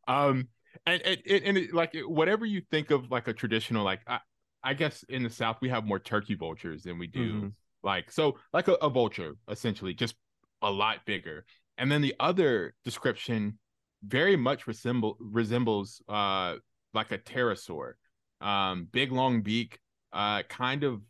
um, 0.09 0.49
and 0.85 1.03
and, 1.03 1.19
and 1.27 1.59
it, 1.59 1.75
like 1.75 1.95
whatever 2.07 2.47
you 2.47 2.63
think 2.71 2.91
of 2.91 3.11
like 3.11 3.29
a 3.29 3.33
traditional 3.33 3.85
like 3.85 4.01
I, 4.07 4.21
I 4.63 4.75
guess 4.75 5.05
in 5.09 5.23
the 5.23 5.31
South 5.31 5.59
we 5.61 5.69
have 5.69 5.85
more 5.85 5.99
turkey 5.99 6.35
vultures 6.35 6.83
than 6.83 6.99
we 6.99 7.07
do 7.07 7.33
mm-hmm. 7.33 7.49
like 7.83 8.11
so 8.11 8.39
like 8.53 8.69
a, 8.69 8.75
a, 8.75 8.89
vulture 8.89 9.35
essentially, 9.49 9.95
just 9.95 10.15
a 10.63 10.71
lot 10.71 10.99
bigger. 11.07 11.45
And 11.79 11.93
then 11.93 12.03
the 12.03 12.15
other 12.19 12.75
description 12.85 13.59
very 14.05 14.37
much 14.37 14.67
resemble 14.67 15.17
resembles 15.21 16.03
uh 16.09 16.57
like 16.97 17.13
a 17.13 17.19
pterosaur, 17.19 17.93
um, 18.41 18.89
big 18.91 19.13
long 19.13 19.43
beak, 19.43 19.79
uh, 20.13 20.43
kind 20.49 20.83
of 20.83 21.03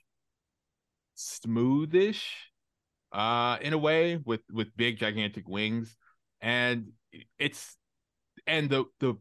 smoothish, 1.16 2.24
uh, 3.12 3.56
in 3.62 3.72
a 3.72 3.78
way 3.78 4.18
with 4.24 4.42
with 4.52 4.76
big 4.76 4.98
gigantic 4.98 5.48
wings, 5.48 5.96
and 6.42 6.88
it's 7.38 7.76
and 8.46 8.68
the 8.68 8.84
the 9.00 9.14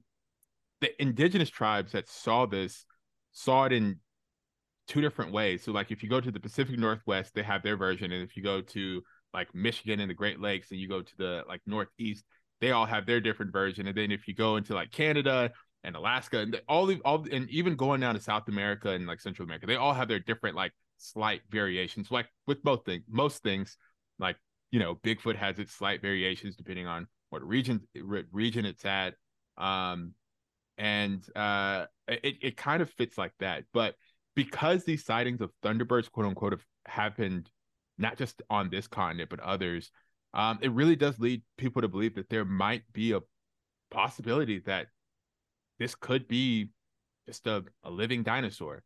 the 0.82 1.02
indigenous 1.02 1.50
tribes 1.50 1.94
that 1.94 2.10
saw 2.10 2.46
this 2.46 2.86
saw 3.32 3.66
it 3.66 3.72
in 3.72 4.00
two 4.88 5.02
different 5.02 5.32
ways. 5.32 5.64
So 5.64 5.72
like 5.72 5.92
if 5.92 6.04
you 6.04 6.10
go 6.10 6.20
to 6.20 6.32
the 6.32 6.40
Pacific 6.40 6.78
Northwest, 6.78 7.34
they 7.34 7.44
have 7.44 7.64
their 7.64 7.78
version, 7.78 8.12
and 8.12 8.24
if 8.24 8.36
you 8.36 8.44
go 8.44 8.62
to 8.62 9.02
like 9.34 9.54
Michigan 9.54 10.00
and 10.00 10.10
the 10.10 10.16
Great 10.16 10.42
Lakes, 10.42 10.72
and 10.72 10.80
you 10.80 10.90
go 10.90 11.02
to 11.02 11.18
the 11.18 11.44
like 11.48 11.62
Northeast, 11.66 12.26
they 12.62 12.72
all 12.72 12.86
have 12.86 13.06
their 13.06 13.22
different 13.22 13.52
version. 13.52 13.88
And 13.88 13.98
then 13.98 14.12
if 14.12 14.28
you 14.28 14.34
go 14.34 14.56
into 14.58 14.74
like 14.74 14.92
Canada 14.92 15.52
and 15.86 15.96
Alaska 15.96 16.40
and 16.40 16.60
all 16.68 16.86
the 16.86 17.00
all 17.06 17.26
and 17.32 17.50
even 17.50 17.76
going 17.76 18.02
down 18.02 18.16
to 18.16 18.22
South 18.22 18.48
America 18.48 18.90
and 18.90 19.08
like 19.08 19.22
Central 19.22 19.46
America, 19.46 19.68
they 19.68 19.76
all 19.76 19.94
have 19.94 20.08
their 20.08 20.20
different 20.20 20.56
like 20.56 20.74
slight 20.98 21.42
variations. 21.50 22.12
Like 22.12 22.28
with 22.48 22.64
both 22.64 22.86
things, 22.86 23.04
most 23.08 23.44
things, 23.44 23.78
like 24.20 24.38
you 24.72 24.80
know, 24.80 24.96
Bigfoot 24.96 25.36
has 25.36 25.60
its 25.60 25.74
slight 25.74 26.02
variations 26.02 26.56
depending 26.56 26.88
on 26.88 27.08
what 27.30 27.48
region 27.48 27.82
region 28.32 28.66
it's 28.66 28.86
at. 28.86 29.14
Um, 29.58 30.14
and 30.78 31.24
uh, 31.36 31.86
it 32.08 32.36
it 32.42 32.58
kind 32.58 32.82
of 32.82 32.90
fits 32.90 33.18
like 33.18 33.34
that, 33.40 33.64
but 33.74 33.96
because 34.36 34.84
these 34.84 35.06
sightings 35.06 35.40
of 35.40 35.52
Thunderbirds, 35.64 36.12
quote 36.12 36.26
unquote, 36.26 36.52
have 36.52 36.66
happened 36.86 37.50
not 37.98 38.18
just 38.18 38.42
on 38.50 38.70
this 38.70 38.88
continent 38.88 39.30
but 39.30 39.40
others, 39.40 39.92
um, 40.34 40.60
it 40.62 40.72
really 40.72 40.98
does 40.98 41.18
lead 41.20 41.42
people 41.58 41.82
to 41.82 41.88
believe 41.88 42.16
that 42.16 42.30
there 42.30 42.44
might 42.44 42.84
be 42.92 43.14
a 43.14 43.22
possibility 43.90 44.60
that 44.60 44.88
this 45.80 45.96
could 45.96 46.28
be 46.28 46.70
just 47.28 47.48
a, 47.48 47.64
a 47.84 47.90
living 47.90 48.24
dinosaur. 48.24 48.84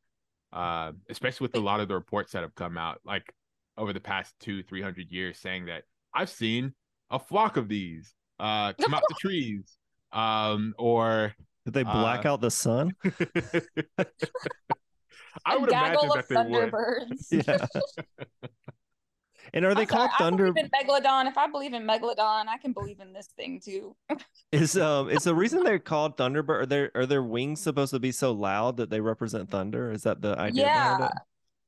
Uh, 0.52 0.94
especially 1.12 1.46
with 1.46 1.56
a 1.56 1.60
lot 1.60 1.80
of 1.80 1.88
the 1.88 1.94
reports 1.94 2.32
that 2.32 2.42
have 2.42 2.56
come 2.56 2.76
out, 2.76 3.00
like 3.06 3.32
over 3.78 3.94
the 3.94 4.00
past 4.00 4.34
two, 4.40 4.64
three 4.64 4.82
hundred 4.82 5.12
years, 5.12 5.38
saying 5.38 5.68
that 5.68 5.84
I've 6.14 6.30
seen 6.30 6.74
a 7.12 7.20
flock 7.20 7.56
of 7.56 7.68
these 7.68 8.16
uh, 8.40 8.74
come 8.74 8.96
out 8.96 9.04
the 9.08 9.16
trees, 9.20 9.78
um, 10.12 10.74
or 10.80 11.36
did 11.66 11.74
they 11.76 11.84
black 11.84 12.26
uh, 12.26 12.34
out 12.34 12.42
the 12.42 12.50
sun? 12.50 12.96
I 15.46 15.58
would 15.58 15.70
imagine 15.70 16.10
that 16.16 16.26
they 16.28 16.36
thunderbirds. 16.36 17.32
would. 17.32 17.48
Yeah. 17.48 17.68
And 19.54 19.66
are 19.66 19.76
they 19.76 19.86
called 19.86 20.12
thunder? 20.18 20.48
I 20.48 20.52
believe 20.52 20.66
in 20.66 20.88
megalodon. 20.88 21.28
If 21.28 21.38
I 21.38 21.48
believe 21.48 21.74
in 21.74 21.88
megalodon, 21.88 22.48
I 22.48 22.58
can 22.62 22.74
believe 22.74 23.00
in 23.00 23.14
this 23.14 23.28
thing 23.36 23.62
too. 23.64 23.96
is 24.52 24.78
um 24.78 25.10
is 25.10 25.24
the 25.24 25.36
reason 25.36 25.64
they're 25.64 25.80
called 25.80 26.18
thunderbird? 26.18 26.62
Are 26.62 26.66
their 26.66 26.92
are 26.96 27.06
their 27.06 27.24
wings 27.24 27.62
supposed 27.62 27.94
to 27.94 28.00
be 28.00 28.12
so 28.12 28.32
loud 28.32 28.78
that 28.78 28.90
they 28.90 29.02
represent 29.02 29.50
thunder? 29.50 29.92
Is 29.92 30.04
that 30.04 30.22
the 30.22 30.38
idea? 30.38 30.66
Yeah. 30.66 31.10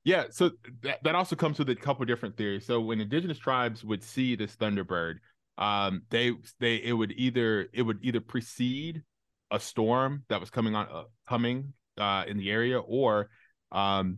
Yeah, 0.04 0.26
so 0.32 0.50
that, 0.82 1.04
that 1.04 1.14
also 1.14 1.36
comes 1.36 1.60
with 1.60 1.70
a 1.70 1.76
couple 1.76 2.04
different 2.06 2.36
theories. 2.36 2.66
So 2.66 2.82
when 2.82 3.00
indigenous 3.00 3.38
tribes 3.38 3.84
would 3.84 4.04
see 4.04 4.36
this 4.36 4.56
thunderbird, 4.56 5.18
um, 5.60 6.02
they 6.10 6.32
they 6.60 6.78
it 6.78 6.94
would 6.94 7.12
either 7.12 7.70
it 7.72 7.84
would 7.84 8.00
either 8.02 8.20
precede 8.20 9.04
a 9.52 9.60
storm 9.60 10.24
that 10.30 10.40
was 10.40 10.50
coming 10.50 10.74
on 10.74 10.88
uh, 10.92 11.04
coming 11.28 11.74
uh, 12.00 12.24
in 12.28 12.38
the 12.38 12.50
area, 12.50 12.80
or 12.80 13.30
um 13.72 14.18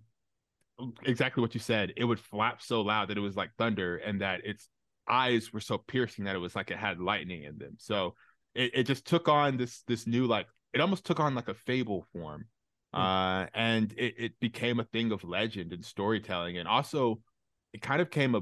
exactly 1.04 1.42
what 1.42 1.54
you 1.54 1.60
said. 1.60 1.94
It 1.98 2.04
would 2.04 2.20
flap 2.20 2.62
so 2.62 2.82
loud 2.82 3.10
that 3.10 3.18
it 3.18 3.22
was 3.22 3.36
like 3.36 3.52
thunder 3.58 3.98
and 3.98 4.22
that 4.22 4.46
its 4.46 4.70
eyes 5.08 5.52
were 5.52 5.60
so 5.60 5.78
piercing 5.78 6.26
that 6.26 6.36
it 6.36 6.40
was 6.40 6.56
like 6.56 6.72
it 6.72 6.78
had 6.78 7.00
lightning 7.00 7.44
in 7.44 7.58
them. 7.58 7.76
So 7.78 8.16
it, 8.56 8.72
it 8.74 8.84
just 8.84 9.06
took 9.06 9.28
on 9.28 9.58
this 9.58 9.82
this 9.88 10.08
new 10.08 10.26
like 10.26 10.48
it 10.74 10.82
almost 10.82 11.06
took 11.06 11.20
on 11.20 11.36
like 11.36 11.48
a 11.48 11.54
fable 11.54 12.06
form 12.14 12.46
mm. 12.94 13.00
uh 13.00 13.48
and 13.54 13.94
it, 13.98 14.16
it 14.18 14.40
became 14.40 14.80
a 14.80 14.86
thing 14.86 15.12
of 15.12 15.24
legend 15.24 15.74
and 15.74 15.86
storytelling 15.86 16.58
and 16.58 16.68
also 16.68 17.22
it 17.74 17.82
kind 17.82 18.02
of 18.02 18.10
came 18.10 18.36
a 18.36 18.42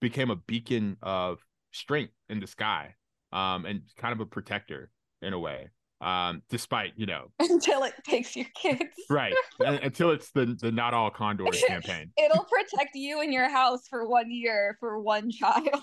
became 0.00 0.30
a 0.30 0.36
beacon 0.36 0.96
of 1.02 1.38
strength 1.72 2.12
in 2.28 2.40
the 2.40 2.46
sky 2.46 2.94
um 3.32 3.64
and 3.66 3.82
kind 3.96 4.12
of 4.12 4.20
a 4.20 4.26
protector 4.26 4.90
in 5.22 5.32
a 5.32 5.38
way 5.38 5.68
um, 6.00 6.42
despite 6.48 6.92
you 6.96 7.06
know 7.06 7.30
until 7.38 7.84
it 7.84 7.94
takes 8.04 8.36
your 8.36 8.46
kids. 8.54 8.82
Right 9.08 9.34
until 9.60 10.10
it's 10.10 10.30
the 10.30 10.56
the 10.60 10.72
not 10.72 10.94
all 10.94 11.10
condors 11.10 11.62
campaign. 11.68 12.12
It'll 12.16 12.44
protect 12.44 12.94
you 12.94 13.20
and 13.20 13.32
your 13.32 13.48
house 13.48 13.88
for 13.88 14.06
one 14.06 14.30
year 14.30 14.76
for 14.80 15.00
one 15.00 15.30
child. 15.30 15.82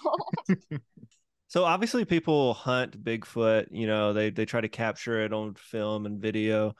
So 1.47 1.65
obviously 1.65 2.03
people 2.03 2.55
hunt 2.55 3.03
bigfoot 3.03 3.67
you 3.71 3.87
know 3.87 4.13
they 4.13 4.29
they 4.29 4.45
try 4.45 4.61
to 4.61 4.69
capture 4.69 5.23
it 5.23 5.33
on 5.33 5.55
film 5.55 6.05
and 6.05 6.19
video. 6.19 6.75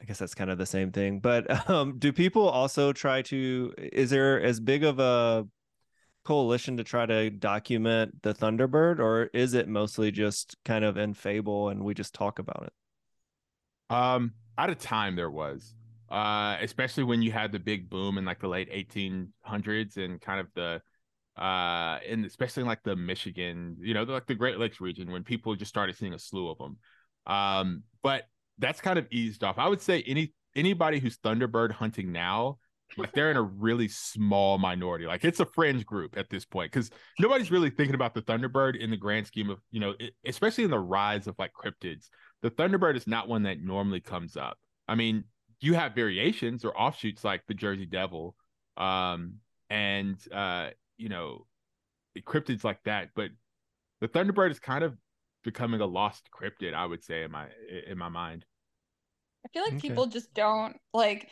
I 0.00 0.04
guess 0.06 0.18
that's 0.18 0.34
kind 0.34 0.50
of 0.50 0.58
the 0.58 0.66
same 0.66 0.90
thing 0.90 1.20
but 1.20 1.70
um 1.70 1.98
do 1.98 2.12
people 2.12 2.48
also 2.48 2.92
try 2.92 3.22
to 3.22 3.72
is 3.78 4.10
there 4.10 4.42
as 4.42 4.58
big 4.58 4.82
of 4.82 4.98
a 4.98 5.46
coalition 6.24 6.76
to 6.76 6.84
try 6.84 7.06
to 7.06 7.30
document 7.30 8.22
the 8.22 8.34
Thunderbird, 8.34 8.98
or 8.98 9.24
is 9.34 9.54
it 9.54 9.68
mostly 9.68 10.10
just 10.10 10.56
kind 10.64 10.84
of 10.84 10.96
in 10.96 11.14
fable 11.14 11.68
and 11.68 11.84
we 11.84 11.94
just 11.94 12.14
talk 12.14 12.38
about 12.38 12.64
it? 12.66 13.94
Um, 13.94 14.32
at 14.58 14.70
a 14.70 14.74
time 14.74 15.16
there 15.16 15.30
was, 15.30 15.74
uh, 16.10 16.56
especially 16.60 17.04
when 17.04 17.22
you 17.22 17.32
had 17.32 17.52
the 17.52 17.58
big 17.58 17.90
boom 17.90 18.18
in 18.18 18.24
like 18.24 18.40
the 18.40 18.48
late 18.48 18.70
1800s 18.72 19.96
and 19.96 20.20
kind 20.20 20.40
of 20.40 20.48
the 20.54 20.80
uh 21.36 21.98
and 22.08 22.24
especially 22.24 22.60
in 22.60 22.66
like 22.68 22.82
the 22.84 22.94
michigan 22.94 23.76
you 23.80 23.92
know 23.92 24.04
like 24.04 24.26
the 24.26 24.34
great 24.36 24.56
lakes 24.56 24.80
region 24.80 25.10
when 25.10 25.24
people 25.24 25.56
just 25.56 25.68
started 25.68 25.96
seeing 25.96 26.14
a 26.14 26.18
slew 26.18 26.48
of 26.48 26.56
them 26.58 26.76
um 27.26 27.82
but 28.04 28.28
that's 28.58 28.80
kind 28.80 29.00
of 29.00 29.06
eased 29.10 29.42
off 29.42 29.58
i 29.58 29.66
would 29.66 29.80
say 29.80 30.00
any 30.06 30.32
anybody 30.54 31.00
who's 31.00 31.18
thunderbird 31.18 31.72
hunting 31.72 32.12
now 32.12 32.56
like 32.96 33.12
they're 33.12 33.30
in 33.30 33.36
a 33.36 33.42
really 33.42 33.88
small 33.88 34.58
minority. 34.58 35.06
Like 35.06 35.24
it's 35.24 35.40
a 35.40 35.46
fringe 35.46 35.84
group 35.84 36.16
at 36.16 36.30
this 36.30 36.44
point 36.44 36.72
because 36.72 36.90
nobody's 37.18 37.50
really 37.50 37.70
thinking 37.70 37.94
about 37.94 38.14
the 38.14 38.22
Thunderbird 38.22 38.76
in 38.76 38.90
the 38.90 38.96
grand 38.96 39.26
scheme 39.26 39.50
of, 39.50 39.60
you 39.70 39.80
know, 39.80 39.94
it, 39.98 40.14
especially 40.26 40.64
in 40.64 40.70
the 40.70 40.78
rise 40.78 41.26
of 41.26 41.34
like 41.38 41.52
cryptids. 41.52 42.08
The 42.42 42.50
Thunderbird 42.50 42.96
is 42.96 43.06
not 43.06 43.28
one 43.28 43.44
that 43.44 43.60
normally 43.60 44.00
comes 44.00 44.36
up. 44.36 44.58
I 44.86 44.94
mean, 44.94 45.24
you 45.60 45.74
have 45.74 45.94
variations 45.94 46.64
or 46.64 46.76
offshoots 46.78 47.24
like 47.24 47.42
the 47.46 47.54
Jersey 47.54 47.86
Devil, 47.86 48.36
um, 48.76 49.36
and 49.70 50.16
uh, 50.32 50.70
you 50.98 51.08
know, 51.08 51.46
cryptids 52.20 52.64
like 52.64 52.82
that. 52.84 53.10
But 53.14 53.30
the 54.00 54.08
Thunderbird 54.08 54.50
is 54.50 54.58
kind 54.58 54.84
of 54.84 54.96
becoming 55.42 55.80
a 55.80 55.86
lost 55.86 56.28
cryptid, 56.30 56.74
I 56.74 56.84
would 56.84 57.02
say, 57.02 57.22
in 57.22 57.30
my 57.30 57.46
in 57.86 57.96
my 57.96 58.08
mind. 58.08 58.44
I 59.44 59.48
feel 59.48 59.62
like 59.62 59.74
okay. 59.74 59.88
people 59.88 60.06
just 60.06 60.32
don't 60.34 60.76
like 60.92 61.28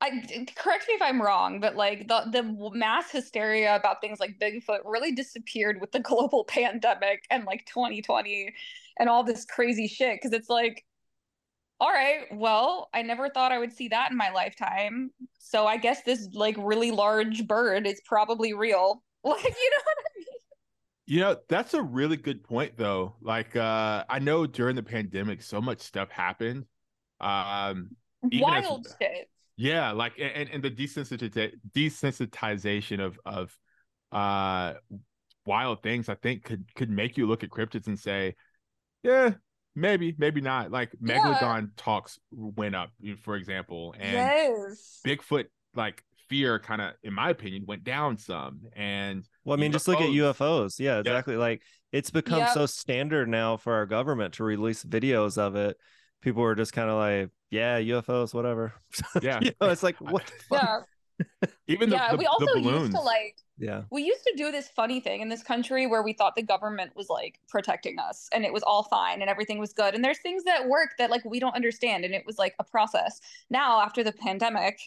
I 0.00 0.10
correct 0.54 0.86
me 0.86 0.94
if 0.94 1.02
I'm 1.02 1.20
wrong, 1.20 1.58
but 1.60 1.74
like 1.74 2.06
the 2.06 2.24
the 2.30 2.70
mass 2.72 3.10
hysteria 3.10 3.74
about 3.74 4.00
things 4.00 4.20
like 4.20 4.38
Bigfoot 4.38 4.80
really 4.84 5.12
disappeared 5.12 5.80
with 5.80 5.90
the 5.90 6.00
global 6.00 6.44
pandemic 6.44 7.24
and 7.30 7.44
like 7.44 7.66
2020 7.66 8.54
and 8.98 9.08
all 9.08 9.24
this 9.24 9.44
crazy 9.44 9.88
shit 9.88 10.16
because 10.16 10.32
it's 10.32 10.48
like 10.48 10.84
all 11.80 11.90
right, 11.90 12.24
well, 12.32 12.88
I 12.92 13.02
never 13.02 13.28
thought 13.28 13.52
I 13.52 13.58
would 13.58 13.72
see 13.72 13.86
that 13.88 14.10
in 14.10 14.16
my 14.16 14.30
lifetime. 14.32 15.12
So 15.38 15.64
I 15.64 15.76
guess 15.76 16.02
this 16.02 16.28
like 16.32 16.56
really 16.58 16.90
large 16.90 17.46
bird 17.46 17.86
is 17.86 18.00
probably 18.04 18.54
real. 18.54 19.02
Like, 19.24 19.42
you 19.42 19.50
know 19.50 19.82
what 19.84 19.98
I 19.98 20.18
mean? 20.18 20.26
You 21.06 21.20
know, 21.20 21.36
that's 21.48 21.74
a 21.74 21.82
really 21.82 22.16
good 22.16 22.44
point 22.44 22.76
though. 22.76 23.16
Like 23.20 23.56
uh 23.56 24.04
I 24.08 24.20
know 24.20 24.46
during 24.46 24.76
the 24.76 24.82
pandemic 24.82 25.42
so 25.42 25.60
much 25.60 25.80
stuff 25.80 26.08
happened. 26.08 26.66
Um 27.20 27.90
wild 28.22 28.86
as, 28.86 28.96
shit 29.02 29.28
yeah, 29.58 29.90
like 29.90 30.14
and, 30.18 30.48
and 30.48 30.62
the 30.62 30.70
desensitization 30.70 33.00
of 33.00 33.18
of 33.26 33.54
uh 34.12 34.74
wild 35.44 35.82
things, 35.82 36.08
I 36.08 36.14
think 36.14 36.44
could 36.44 36.72
could 36.76 36.90
make 36.90 37.16
you 37.16 37.26
look 37.26 37.42
at 37.42 37.50
cryptids 37.50 37.88
and 37.88 37.98
say, 37.98 38.36
yeah, 39.02 39.32
maybe, 39.74 40.14
maybe 40.16 40.40
not. 40.40 40.70
Like 40.70 40.92
Megalodon 41.02 41.62
yeah. 41.62 41.66
talks 41.76 42.20
went 42.30 42.76
up, 42.76 42.90
for 43.24 43.34
example, 43.34 43.96
and 43.98 44.12
yes. 44.12 45.00
Bigfoot 45.04 45.46
like 45.74 46.04
fear 46.28 46.58
kind 46.58 46.80
of 46.80 46.92
in 47.02 47.12
my 47.12 47.28
opinion 47.30 47.64
went 47.66 47.84
down 47.84 48.18
some 48.18 48.60
and 48.76 49.26
well 49.44 49.56
i 49.56 49.60
mean 49.60 49.70
UFOs, 49.70 49.72
just 49.72 49.88
look 49.88 50.00
at 50.00 50.10
ufos 50.10 50.78
yeah 50.78 50.98
exactly 50.98 51.34
yeah. 51.34 51.40
like 51.40 51.62
it's 51.90 52.10
become 52.10 52.40
yep. 52.40 52.50
so 52.50 52.66
standard 52.66 53.30
now 53.30 53.56
for 53.56 53.72
our 53.72 53.86
government 53.86 54.34
to 54.34 54.44
release 54.44 54.84
videos 54.84 55.38
of 55.38 55.56
it 55.56 55.78
people 56.20 56.42
were 56.42 56.54
just 56.54 56.72
kind 56.72 56.90
of 56.90 56.96
like 56.96 57.30
yeah, 57.50 57.80
UFOs, 57.80 58.34
whatever. 58.34 58.74
Yeah, 59.22 59.40
you 59.40 59.52
know, 59.60 59.70
it's 59.70 59.82
like 59.82 59.96
what? 60.00 60.26
The 60.26 60.32
fuck? 60.56 60.62
Yeah. 60.62 61.48
Even 61.66 61.90
the, 61.90 61.96
yeah, 61.96 62.12
the, 62.12 62.16
we 62.16 62.26
also 62.26 62.54
used 62.54 62.92
to 62.92 63.00
like 63.00 63.36
yeah 63.58 63.82
we 63.90 64.02
used 64.02 64.22
to 64.22 64.32
do 64.36 64.52
this 64.52 64.68
funny 64.68 65.00
thing 65.00 65.20
in 65.20 65.28
this 65.28 65.42
country 65.42 65.86
where 65.86 66.02
we 66.02 66.12
thought 66.12 66.36
the 66.36 66.42
government 66.42 66.92
was 66.94 67.08
like 67.08 67.40
protecting 67.48 67.98
us 67.98 68.28
and 68.32 68.44
it 68.44 68.52
was 68.52 68.62
all 68.62 68.84
fine 68.84 69.20
and 69.20 69.28
everything 69.28 69.58
was 69.58 69.72
good 69.72 69.94
and 69.94 70.04
there's 70.04 70.20
things 70.20 70.44
that 70.44 70.68
work 70.68 70.90
that 70.96 71.10
like 71.10 71.24
we 71.24 71.40
don't 71.40 71.56
understand 71.56 72.04
and 72.04 72.14
it 72.14 72.24
was 72.24 72.38
like 72.38 72.54
a 72.60 72.64
process 72.64 73.20
now 73.50 73.80
after 73.80 74.04
the 74.04 74.12
pandemic 74.12 74.78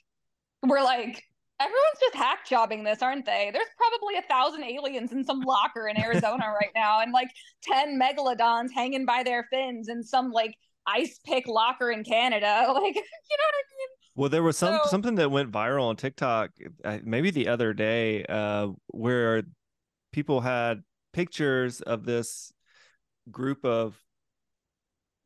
we're 0.63 0.82
like 0.82 1.26
everyone's 1.60 2.00
just 2.00 2.15
hack 2.15 2.48
jobbing 2.48 2.84
this 2.84 3.02
aren't 3.02 3.26
they 3.26 3.52
there's 3.54 3.67
probably 3.76 4.15
a 4.15 4.22
thousand 4.24 4.63
aliens 4.63 5.12
in 5.12 5.26
some 5.26 5.41
locker 5.41 5.89
in 5.89 6.00
arizona 6.00 6.46
right 6.48 6.72
now 6.74 7.02
and 7.02 7.12
like 7.12 7.30
10 7.63 8.00
megalodons 8.00 8.70
hanging 8.74 9.06
by 9.06 9.22
their 9.22 9.48
fins 9.52 9.89
and 9.89 10.06
some 10.06 10.32
like 10.32 10.56
ice 10.86 11.20
pick 11.26 11.48
locker 11.48 11.91
in 11.91 12.04
Canada. 12.04 12.65
Like, 12.72 12.96
you 12.96 13.02
know 13.02 13.48
what 13.48 13.56
I 13.56 13.63
mean? 13.78 13.88
Well, 14.15 14.30
there 14.30 14.44
was 14.44 14.58
some 14.58 14.80
so, 14.84 14.89
something 14.89 15.15
that 15.15 15.32
went 15.32 15.52
viral 15.52 15.84
on 15.84 15.96
TikTok, 15.96 16.52
uh, 16.84 16.98
maybe 17.04 17.32
the 17.32 17.48
other 17.48 17.74
day, 17.74 18.26
uh, 18.26 18.70
where 18.88 19.44
people 20.12 20.41
had 20.41 20.84
pictures 21.13 21.82
of 21.82 22.06
this 22.06 22.52
group 23.30 23.63
of, 23.63 23.98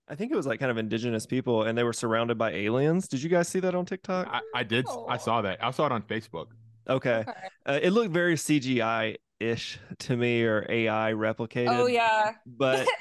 I 0.08 0.16
think 0.16 0.32
it 0.32 0.36
was 0.36 0.46
like 0.46 0.60
kind 0.60 0.70
of 0.70 0.78
indigenous 0.78 1.26
people, 1.26 1.64
and 1.64 1.78
they 1.78 1.84
were 1.84 1.94
surrounded 1.94 2.38
by 2.38 2.52
aliens. 2.52 3.08
Did 3.08 3.24
you 3.24 3.30
guys 3.30 3.48
see 3.48 3.60
that 3.62 3.74
on 3.74 3.86
TikTok? 3.86 4.28
I, 4.30 4.42
I 4.54 4.64
did. 4.64 4.86
Oh. 4.88 5.08
I 5.08 5.18
saw 5.18 5.42
that. 5.42 5.64
I 5.64 5.72
saw 5.72 5.88
it 5.88 5.92
on 5.92 6.04
Facebook. 6.04 6.48
Okay, 6.88 7.24
okay. 7.28 7.32
Uh, 7.66 7.80
it 7.82 7.90
looked 7.92 8.12
very 8.12 8.36
CGI 8.36 9.16
ish 9.40 9.80
to 10.00 10.16
me, 10.16 10.44
or 10.44 10.66
AI 10.70 11.14
replicated. 11.14 11.70
Oh 11.70 11.88
yeah, 11.88 12.34
but. 12.46 12.88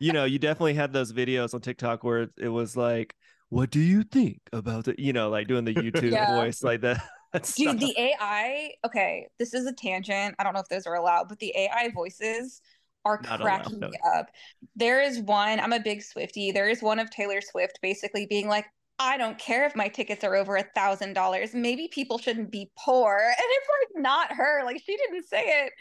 you 0.00 0.12
know, 0.12 0.24
you 0.24 0.38
definitely 0.38 0.74
had 0.74 0.92
those 0.92 1.12
videos 1.12 1.54
on 1.54 1.60
TikTok 1.60 2.02
where 2.02 2.28
it, 2.38 2.48
was 2.48 2.76
like, 2.76 3.14
"What 3.50 3.70
do 3.70 3.78
you 3.78 4.02
think 4.02 4.40
about 4.52 4.88
it?" 4.88 4.98
You 4.98 5.12
know, 5.12 5.28
like 5.28 5.46
doing 5.46 5.64
the 5.64 5.74
YouTube 5.76 6.10
yeah. 6.10 6.34
voice 6.34 6.64
like 6.64 6.80
that. 6.80 7.02
Dude, 7.56 7.78
the 7.78 7.94
AI. 7.96 8.72
Okay, 8.84 9.28
this 9.38 9.54
is 9.54 9.66
a 9.66 9.72
tangent. 9.72 10.34
I 10.38 10.42
don't 10.42 10.54
know 10.54 10.60
if 10.60 10.68
those 10.68 10.86
are 10.86 10.94
allowed, 10.94 11.28
but 11.28 11.38
the 11.38 11.54
AI 11.56 11.90
voices 11.94 12.60
are 13.04 13.20
Not 13.22 13.40
cracking 13.40 13.76
allowed, 13.76 13.80
no. 13.80 13.88
me 13.90 13.98
up. 14.16 14.30
There 14.74 15.00
is 15.00 15.20
one. 15.20 15.60
I'm 15.60 15.72
a 15.72 15.80
big 15.80 16.00
Swiftie. 16.00 16.52
There 16.52 16.68
is 16.68 16.82
one 16.82 16.98
of 16.98 17.10
Taylor 17.10 17.40
Swift 17.40 17.78
basically 17.82 18.26
being 18.26 18.48
like, 18.48 18.66
I 18.98 19.16
don't 19.16 19.38
care 19.38 19.64
if 19.64 19.74
my 19.74 19.88
tickets 19.88 20.24
are 20.24 20.34
over 20.34 20.56
a 20.56 20.62
thousand 20.74 21.14
dollars. 21.14 21.54
Maybe 21.54 21.88
people 21.88 22.18
shouldn't 22.18 22.50
be 22.50 22.70
poor. 22.78 23.18
And 23.26 23.34
it's 23.38 23.68
like 23.96 24.02
not 24.02 24.32
her. 24.32 24.64
Like 24.64 24.82
she 24.84 24.96
didn't 24.96 25.26
say 25.26 25.42
it. 25.64 25.72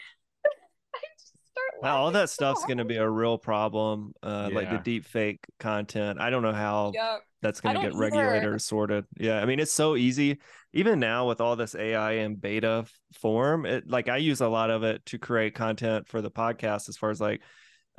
Wow, 1.82 1.98
all 1.98 2.12
that 2.12 2.30
stuff's 2.30 2.66
going 2.66 2.80
to 2.80 2.86
be 2.86 2.98
a 2.98 3.10
real 3.10 3.38
problem. 3.38 4.14
Uh, 4.22 4.50
yeah. 4.50 4.56
Like 4.56 4.70
the 4.70 4.80
deep 4.80 5.06
fake 5.06 5.46
content. 5.60 6.20
I 6.20 6.30
don't 6.30 6.42
know 6.42 6.54
how 6.54 6.92
yep. 6.94 7.22
that's 7.42 7.62
going 7.62 7.76
to 7.76 7.82
get 7.82 7.96
regulated 7.96 8.50
or 8.50 8.60
sorted. 8.60 9.06
Yeah, 9.18 9.42
I 9.42 9.46
mean 9.46 9.60
it's 9.60 9.74
so 9.74 9.96
easy. 9.96 10.40
Even 10.74 11.00
now 11.00 11.28
with 11.28 11.42
all 11.42 11.56
this 11.56 11.76
AI 11.76 12.12
and 12.14 12.40
beta 12.40 12.86
form, 13.14 13.66
it 13.66 13.88
like 13.88 14.10
I 14.10 14.18
use 14.18 14.42
a 14.42 14.48
lot 14.48 14.70
of 14.70 14.84
it 14.84 15.06
to 15.08 15.18
create 15.18 15.56
content 15.56 16.08
for 16.08 16.22
the 16.22 16.32
podcast 16.32 16.90
as 16.90 16.98
far 16.98 17.10
as 17.12 17.22
like 17.22 17.42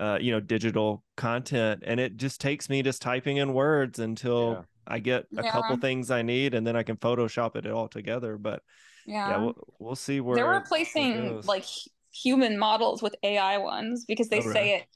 uh, 0.01 0.18
you 0.18 0.33
know, 0.33 0.40
digital 0.40 1.05
content, 1.16 1.83
and 1.87 2.01
it 2.01 2.16
just 2.16 2.40
takes 2.40 2.70
me 2.70 2.83
just 2.83 3.03
typing 3.03 3.37
in 3.37 3.53
words 3.53 3.99
until 3.99 4.53
yeah. 4.53 4.62
I 4.94 4.99
get 4.99 5.27
a 5.37 5.44
yeah. 5.44 5.51
couple 5.51 5.77
things 5.77 6.11
I 6.11 6.23
need, 6.23 6.55
and 6.55 6.66
then 6.66 6.75
I 6.75 6.83
can 6.83 6.96
Photoshop 6.96 7.55
it 7.55 7.66
all 7.66 7.87
together. 7.87 8.38
But 8.38 8.62
yeah, 9.07 9.29
yeah 9.29 9.37
we'll, 9.37 9.55
we'll 9.79 9.96
see 9.96 10.20
where 10.20 10.37
they're 10.37 10.49
replacing 10.49 11.42
like 11.42 11.66
human 12.12 12.59
models 12.59 13.03
with 13.03 13.14
AI 13.23 13.59
ones 13.59 14.05
because 14.07 14.29
they 14.29 14.40
oh, 14.40 14.53
say 14.53 14.75
it 14.77 14.87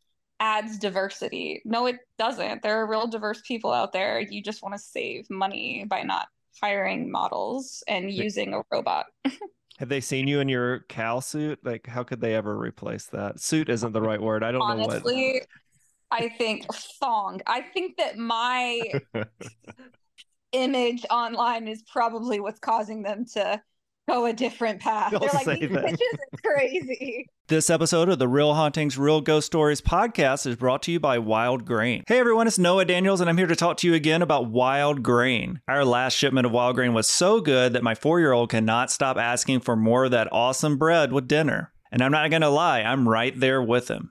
adds 0.40 0.78
diversity. 0.78 1.62
No, 1.64 1.86
it 1.86 1.96
doesn't. 2.18 2.62
There 2.62 2.80
are 2.80 2.86
real 2.86 3.06
diverse 3.06 3.40
people 3.46 3.72
out 3.72 3.92
there. 3.92 4.20
You 4.20 4.42
just 4.42 4.62
want 4.62 4.74
to 4.74 4.78
save 4.78 5.28
money 5.30 5.84
by 5.88 6.02
not 6.02 6.28
hiring 6.60 7.10
models 7.10 7.82
and 7.88 8.10
using 8.10 8.54
a 8.54 8.62
robot. 8.70 9.06
Have 9.78 9.88
they 9.88 10.00
seen 10.00 10.28
you 10.28 10.38
in 10.38 10.48
your 10.48 10.84
cow 10.88 11.18
suit? 11.18 11.58
Like, 11.64 11.86
how 11.86 12.04
could 12.04 12.20
they 12.20 12.34
ever 12.34 12.56
replace 12.56 13.06
that? 13.06 13.40
Suit 13.40 13.68
isn't 13.68 13.92
the 13.92 14.00
right 14.00 14.22
word. 14.22 14.44
I 14.44 14.52
don't 14.52 14.62
Honestly, 14.62 15.16
know 15.16 15.32
what. 15.32 15.46
I 16.12 16.28
think 16.28 16.66
thong. 17.00 17.40
I 17.46 17.60
think 17.60 17.96
that 17.96 18.16
my 18.16 18.92
image 20.52 21.04
online 21.10 21.66
is 21.66 21.82
probably 21.82 22.38
what's 22.38 22.60
causing 22.60 23.02
them 23.02 23.24
to 23.34 23.60
go 24.08 24.26
a 24.26 24.32
different 24.32 24.80
path. 24.80 25.10
They're 25.10 25.20
like, 25.20 25.60
these 25.60 25.70
bitches 25.70 25.98
are 25.98 26.38
crazy. 26.44 27.26
This 27.48 27.68
episode 27.70 28.08
of 28.08 28.18
the 28.18 28.28
Real 28.28 28.54
Hauntings, 28.54 28.96
Real 28.96 29.20
Ghost 29.20 29.46
Stories 29.46 29.80
podcast 29.80 30.46
is 30.46 30.56
brought 30.56 30.82
to 30.84 30.92
you 30.92 31.00
by 31.00 31.18
Wild 31.18 31.64
Grain. 31.64 32.02
Hey 32.06 32.18
everyone, 32.18 32.46
it's 32.46 32.58
Noah 32.58 32.84
Daniels, 32.84 33.20
and 33.20 33.28
I'm 33.28 33.36
here 33.36 33.46
to 33.46 33.56
talk 33.56 33.76
to 33.78 33.86
you 33.86 33.94
again 33.94 34.22
about 34.22 34.50
Wild 34.50 35.02
Grain. 35.02 35.60
Our 35.68 35.84
last 35.84 36.14
shipment 36.14 36.46
of 36.46 36.52
Wild 36.52 36.76
Grain 36.76 36.94
was 36.94 37.08
so 37.08 37.40
good 37.40 37.74
that 37.74 37.82
my 37.82 37.94
four 37.94 38.20
year 38.20 38.32
old 38.32 38.50
cannot 38.50 38.90
stop 38.90 39.16
asking 39.16 39.60
for 39.60 39.76
more 39.76 40.06
of 40.06 40.10
that 40.12 40.32
awesome 40.32 40.78
bread 40.78 41.12
with 41.12 41.28
dinner. 41.28 41.72
And 41.92 42.02
I'm 42.02 42.12
not 42.12 42.30
gonna 42.30 42.50
lie, 42.50 42.80
I'm 42.80 43.08
right 43.08 43.38
there 43.38 43.62
with 43.62 43.88
him. 43.88 44.10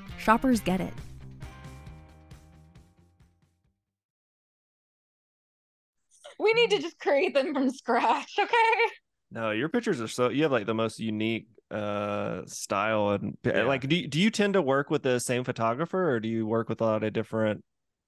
Shoppers 0.21 0.61
get 0.61 0.79
it. 0.79 0.93
We 6.37 6.53
need 6.53 6.69
to 6.71 6.79
just 6.79 6.99
create 6.99 7.33
them 7.33 7.53
from 7.53 7.69
scratch, 7.71 8.33
okay? 8.39 8.55
No, 9.31 9.51
your 9.51 9.69
pictures 9.69 9.99
are 9.99 10.07
so 10.07 10.29
you 10.29 10.43
have 10.43 10.51
like 10.51 10.65
the 10.65 10.73
most 10.73 10.99
unique 10.99 11.47
uh 11.71 12.41
style 12.45 13.11
and 13.11 13.37
yeah. 13.45 13.63
like 13.63 13.87
do 13.87 13.95
you, 13.95 14.07
do 14.07 14.19
you 14.19 14.29
tend 14.29 14.55
to 14.55 14.61
work 14.61 14.89
with 14.89 15.03
the 15.03 15.19
same 15.19 15.45
photographer 15.45 16.11
or 16.11 16.19
do 16.19 16.27
you 16.27 16.45
work 16.45 16.67
with 16.67 16.81
a 16.81 16.83
lot 16.83 17.01
of 17.01 17.13
different 17.13 17.63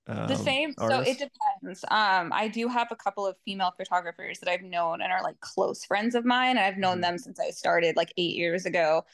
um, 0.07 0.27
the 0.27 0.35
same 0.35 0.73
artists? 0.77 1.05
so 1.05 1.09
it 1.09 1.17
depends 1.17 1.85
um 1.89 2.29
i 2.33 2.49
do 2.49 2.67
have 2.67 2.89
a 2.91 2.95
couple 2.97 3.25
of 3.25 3.37
female 3.45 3.73
photographers 3.77 4.37
that 4.39 4.49
i've 4.49 4.63
known 4.63 5.01
and 5.01 5.13
are 5.13 5.23
like 5.23 5.39
close 5.39 5.85
friends 5.85 6.13
of 6.13 6.25
mine 6.25 6.57
i've 6.57 6.77
known 6.77 6.95
mm-hmm. 6.95 7.03
them 7.03 7.17
since 7.17 7.39
i 7.39 7.49
started 7.51 7.95
like 7.95 8.11
eight 8.17 8.35
years 8.35 8.65
ago 8.65 9.05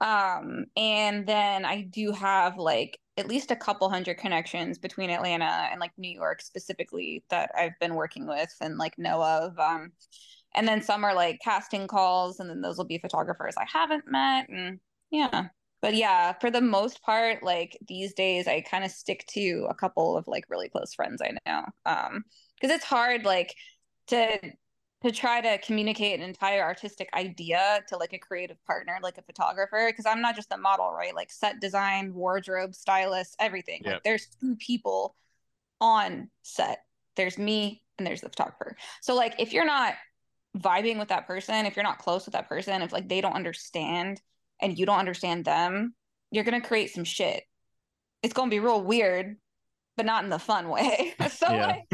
um 0.00 0.64
and 0.76 1.26
then 1.26 1.64
i 1.64 1.82
do 1.82 2.12
have 2.12 2.58
like 2.58 2.98
at 3.16 3.28
least 3.28 3.50
a 3.50 3.56
couple 3.56 3.88
hundred 3.88 4.18
connections 4.18 4.78
between 4.78 5.10
atlanta 5.10 5.68
and 5.70 5.80
like 5.80 5.92
new 5.96 6.10
york 6.10 6.42
specifically 6.42 7.24
that 7.30 7.50
i've 7.56 7.78
been 7.80 7.94
working 7.94 8.26
with 8.26 8.54
and 8.60 8.76
like 8.78 8.98
know 8.98 9.22
of. 9.22 9.58
Um 9.58 9.92
and 10.54 10.66
then 10.66 10.82
some 10.82 11.04
are 11.04 11.14
like 11.14 11.38
casting 11.44 11.86
calls 11.86 12.40
and 12.40 12.48
then 12.48 12.60
those 12.60 12.78
will 12.78 12.84
be 12.86 12.98
photographers 12.98 13.54
i 13.58 13.66
haven't 13.70 14.04
met 14.10 14.48
and 14.48 14.80
yeah. 15.10 15.48
But 15.82 15.94
yeah 15.94 16.32
for 16.40 16.50
the 16.50 16.60
most 16.60 17.02
part 17.02 17.42
like 17.42 17.78
these 17.86 18.12
days 18.14 18.48
i 18.48 18.60
kind 18.60 18.84
of 18.84 18.90
stick 18.90 19.24
to 19.28 19.66
a 19.70 19.74
couple 19.74 20.16
of 20.16 20.26
like 20.26 20.44
really 20.48 20.68
close 20.68 20.94
friends 20.94 21.22
i 21.22 21.36
know. 21.46 21.64
Um 21.84 22.24
because 22.60 22.74
it's 22.74 22.84
hard 22.84 23.24
like 23.24 23.54
to 24.08 24.38
to 25.06 25.12
try 25.12 25.40
to 25.40 25.58
communicate 25.58 26.18
an 26.18 26.26
entire 26.26 26.62
artistic 26.62 27.08
idea 27.14 27.82
to 27.88 27.96
like 27.96 28.12
a 28.12 28.18
creative 28.18 28.62
partner 28.64 28.98
like 29.02 29.18
a 29.18 29.22
photographer 29.22 29.88
because 29.88 30.06
i'm 30.06 30.20
not 30.20 30.36
just 30.36 30.52
a 30.52 30.56
model 30.56 30.92
right 30.92 31.14
like 31.14 31.30
set 31.30 31.60
design 31.60 32.12
wardrobe 32.14 32.74
stylist 32.74 33.36
everything 33.38 33.80
yep. 33.84 33.94
like 33.94 34.02
there's 34.02 34.28
two 34.40 34.56
people 34.56 35.14
on 35.80 36.28
set 36.42 36.84
there's 37.16 37.38
me 37.38 37.82
and 37.98 38.06
there's 38.06 38.20
the 38.20 38.28
photographer 38.28 38.76
so 39.00 39.14
like 39.14 39.34
if 39.38 39.52
you're 39.52 39.64
not 39.64 39.94
vibing 40.58 40.98
with 40.98 41.08
that 41.08 41.26
person, 41.26 41.66
if 41.66 41.76
you're 41.76 41.82
not 41.82 41.98
close 41.98 42.24
with 42.24 42.32
that 42.32 42.48
person, 42.48 42.82
if 42.82 42.92
like 42.92 43.08
they 43.08 43.20
don't 43.20 43.34
understand 43.34 44.20
and 44.60 44.78
you 44.78 44.86
don't 44.86 44.98
understand 44.98 45.44
them, 45.44 45.94
you're 46.30 46.44
gonna 46.44 46.60
create 46.60 46.90
some 46.90 47.04
shit. 47.04 47.44
It's 48.22 48.34
gonna 48.34 48.50
be 48.50 48.60
real 48.60 48.82
weird, 48.82 49.36
but 49.96 50.06
not 50.06 50.24
in 50.24 50.30
the 50.30 50.38
fun 50.38 50.68
way. 50.68 51.14
so 51.30 51.46
like, 51.54 51.84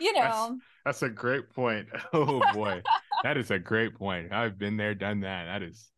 you 0.00 0.12
know. 0.14 0.58
That's, 0.84 1.00
that's, 1.00 1.02
a 1.02 1.08
great 1.08 1.50
point. 1.50 1.88
Oh 2.12 2.42
boy. 2.52 2.82
that 3.22 3.36
is 3.36 3.50
a 3.50 3.58
great 3.58 3.94
point. 3.94 4.32
I've 4.32 4.58
been 4.58 4.76
there, 4.76 4.94
done 4.94 5.20
that. 5.20 5.46
That 5.46 5.62
is 5.62 5.90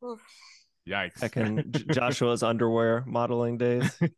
yikes. 0.88 1.20
Back 1.20 1.36
in 1.36 1.72
Joshua's 1.92 2.42
underwear 2.42 3.04
modeling 3.06 3.58
days. 3.58 3.96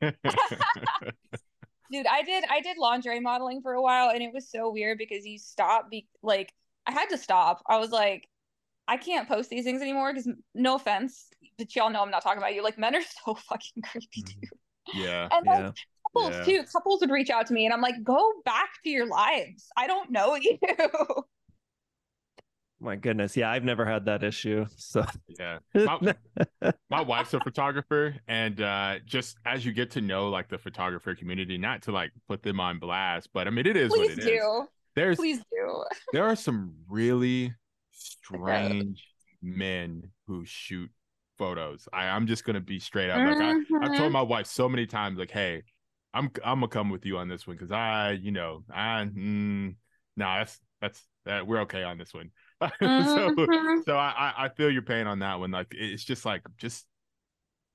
Dude, 1.92 2.06
I 2.06 2.22
did 2.22 2.44
I 2.50 2.60
did 2.60 2.78
lingerie 2.78 3.20
modeling 3.20 3.62
for 3.62 3.74
a 3.74 3.82
while 3.82 4.10
and 4.10 4.20
it 4.22 4.32
was 4.34 4.50
so 4.50 4.72
weird 4.72 4.98
because 4.98 5.24
you 5.24 5.38
stop 5.38 5.88
be 5.90 6.08
like 6.22 6.52
I 6.86 6.92
had 6.92 7.08
to 7.10 7.18
stop. 7.18 7.62
I 7.68 7.78
was 7.78 7.90
like, 7.90 8.28
I 8.88 8.96
can't 8.96 9.28
post 9.28 9.50
these 9.50 9.64
things 9.64 9.82
anymore 9.82 10.12
because 10.12 10.28
no 10.54 10.76
offense, 10.76 11.26
but 11.58 11.74
y'all 11.74 11.90
know 11.90 12.02
I'm 12.02 12.10
not 12.10 12.22
talking 12.22 12.38
about 12.38 12.54
you. 12.54 12.62
Like 12.62 12.78
men 12.78 12.94
are 12.94 13.02
so 13.24 13.34
fucking 13.34 13.82
creepy, 13.82 14.22
mm-hmm. 14.22 14.40
dude. 14.40 14.50
Yeah. 14.94 15.28
And 15.30 15.46
like 15.46 15.58
yeah. 15.58 15.70
Couples 16.16 16.36
yeah. 16.36 16.44
too. 16.44 16.64
Couples 16.72 17.00
would 17.00 17.10
reach 17.10 17.30
out 17.30 17.46
to 17.46 17.54
me 17.54 17.64
and 17.64 17.74
I'm 17.74 17.80
like, 17.80 18.02
go 18.02 18.32
back 18.44 18.70
to 18.84 18.90
your 18.90 19.06
lives. 19.06 19.68
I 19.76 19.86
don't 19.86 20.10
know 20.10 20.34
you. 20.40 20.58
My 22.78 22.96
goodness. 22.96 23.36
Yeah, 23.36 23.50
I've 23.50 23.64
never 23.64 23.86
had 23.86 24.04
that 24.04 24.22
issue. 24.22 24.66
So 24.76 25.04
yeah. 25.38 25.58
My, 25.74 26.14
my 26.90 27.00
wife's 27.00 27.32
a 27.34 27.40
photographer. 27.40 28.16
And 28.28 28.60
uh 28.60 28.96
just 29.04 29.38
as 29.44 29.64
you 29.64 29.72
get 29.72 29.92
to 29.92 30.00
know 30.00 30.28
like 30.28 30.48
the 30.48 30.58
photographer 30.58 31.14
community, 31.14 31.58
not 31.58 31.82
to 31.82 31.92
like 31.92 32.10
put 32.28 32.42
them 32.42 32.60
on 32.60 32.78
blast, 32.78 33.30
but 33.32 33.46
I 33.46 33.50
mean 33.50 33.66
it 33.66 33.76
is 33.76 33.92
Please 33.92 34.10
what 34.10 34.18
it 34.18 34.24
do. 34.24 34.60
is 34.62 34.68
there's 34.94 35.16
please 35.16 35.38
do. 35.52 35.84
there 36.12 36.24
are 36.24 36.36
some 36.36 36.74
really 36.88 37.54
strange 37.90 39.06
men 39.42 40.10
who 40.26 40.44
shoot 40.44 40.90
photos. 41.38 41.88
I, 41.92 42.06
I'm 42.06 42.26
just 42.26 42.44
gonna 42.44 42.60
be 42.60 42.78
straight 42.78 43.10
up. 43.10 43.18
Like 43.18 43.36
mm-hmm. 43.36 43.76
I, 43.82 43.88
have 43.88 43.98
told 43.98 44.12
my 44.12 44.22
wife 44.22 44.46
so 44.46 44.68
many 44.68 44.86
times, 44.86 45.18
like, 45.18 45.30
hey, 45.30 45.62
I'm 46.16 46.30
I'm 46.44 46.60
gonna 46.60 46.68
come 46.68 46.90
with 46.90 47.04
you 47.04 47.18
on 47.18 47.28
this 47.28 47.46
one 47.46 47.56
because 47.56 47.70
I, 47.70 48.12
you 48.12 48.32
know, 48.32 48.64
I 48.72 49.04
mm, 49.04 49.76
nah, 50.16 50.38
that's 50.38 50.60
that's 50.80 51.06
that 51.26 51.46
we're 51.46 51.60
okay 51.62 51.82
on 51.82 51.98
this 51.98 52.14
one. 52.14 52.30
Mm-hmm. 52.62 53.38
so 53.38 53.82
so 53.84 53.98
I 53.98 54.32
I 54.34 54.48
feel 54.48 54.70
your 54.70 54.80
pain 54.80 55.06
on 55.06 55.18
that 55.18 55.38
one. 55.38 55.50
Like 55.50 55.66
it's 55.72 56.02
just 56.02 56.24
like 56.24 56.40
just 56.56 56.86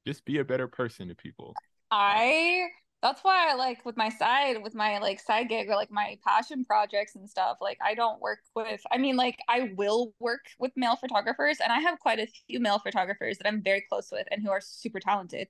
just 0.07 0.25
be 0.25 0.39
a 0.39 0.43
better 0.43 0.67
person 0.67 1.09
to 1.09 1.15
people. 1.15 1.53
I 1.91 2.63
that's 3.03 3.23
why 3.23 3.51
I 3.51 3.53
like 3.53 3.85
with 3.85 3.95
my 3.95 4.09
side 4.09 4.63
with 4.63 4.73
my 4.73 4.97
like 4.97 5.19
side 5.19 5.49
gig 5.49 5.69
or 5.69 5.75
like 5.75 5.91
my 5.91 6.17
passion 6.25 6.65
projects 6.65 7.15
and 7.15 7.29
stuff 7.29 7.57
like 7.61 7.77
I 7.83 7.93
don't 7.93 8.21
work 8.21 8.39
with 8.55 8.81
I 8.91 8.97
mean 8.97 9.17
like 9.17 9.37
I 9.47 9.71
will 9.75 10.13
work 10.19 10.45
with 10.59 10.71
male 10.75 10.95
photographers 10.95 11.59
and 11.63 11.71
I 11.71 11.79
have 11.79 11.99
quite 11.99 12.19
a 12.19 12.27
few 12.47 12.59
male 12.59 12.79
photographers 12.79 13.37
that 13.37 13.47
I'm 13.47 13.61
very 13.61 13.81
close 13.87 14.09
with 14.11 14.27
and 14.31 14.41
who 14.43 14.49
are 14.49 14.61
super 14.61 14.99
talented 14.99 15.47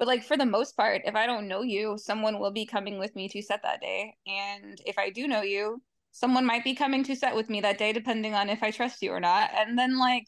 but 0.00 0.08
like 0.08 0.24
for 0.24 0.36
the 0.36 0.46
most 0.46 0.76
part 0.76 1.02
if 1.04 1.14
I 1.14 1.26
don't 1.26 1.46
know 1.46 1.62
you 1.62 1.96
someone 1.98 2.40
will 2.40 2.50
be 2.50 2.66
coming 2.66 2.98
with 2.98 3.14
me 3.14 3.28
to 3.28 3.42
set 3.42 3.62
that 3.62 3.80
day 3.80 4.16
and 4.26 4.80
if 4.86 4.98
I 4.98 5.10
do 5.10 5.28
know 5.28 5.42
you 5.42 5.80
someone 6.10 6.44
might 6.44 6.64
be 6.64 6.74
coming 6.74 7.04
to 7.04 7.14
set 7.14 7.36
with 7.36 7.48
me 7.48 7.60
that 7.60 7.78
day 7.78 7.92
depending 7.92 8.34
on 8.34 8.48
if 8.48 8.64
I 8.64 8.72
trust 8.72 9.02
you 9.02 9.12
or 9.12 9.20
not 9.20 9.50
and 9.54 9.78
then 9.78 9.98
like 9.98 10.24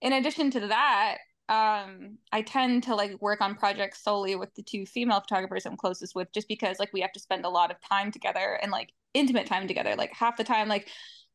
in 0.00 0.14
addition 0.14 0.50
to 0.52 0.60
that 0.68 1.18
um 1.50 2.18
I 2.32 2.40
tend 2.40 2.84
to 2.84 2.94
like 2.94 3.20
work 3.20 3.42
on 3.42 3.56
projects 3.56 4.02
solely 4.02 4.36
with 4.36 4.54
the 4.54 4.62
two 4.62 4.86
female 4.86 5.20
photographers 5.20 5.66
I'm 5.66 5.76
closest 5.76 6.14
with 6.14 6.32
just 6.32 6.48
because 6.48 6.78
like 6.78 6.92
we 6.94 7.02
have 7.02 7.12
to 7.12 7.20
spend 7.20 7.44
a 7.44 7.50
lot 7.50 7.70
of 7.70 7.76
time 7.80 8.12
together 8.12 8.58
and 8.62 8.72
like 8.72 8.92
intimate 9.14 9.46
time 9.46 9.66
together. 9.66 9.94
Like 9.96 10.12
half 10.12 10.36
the 10.36 10.44
time 10.44 10.68
like 10.68 10.88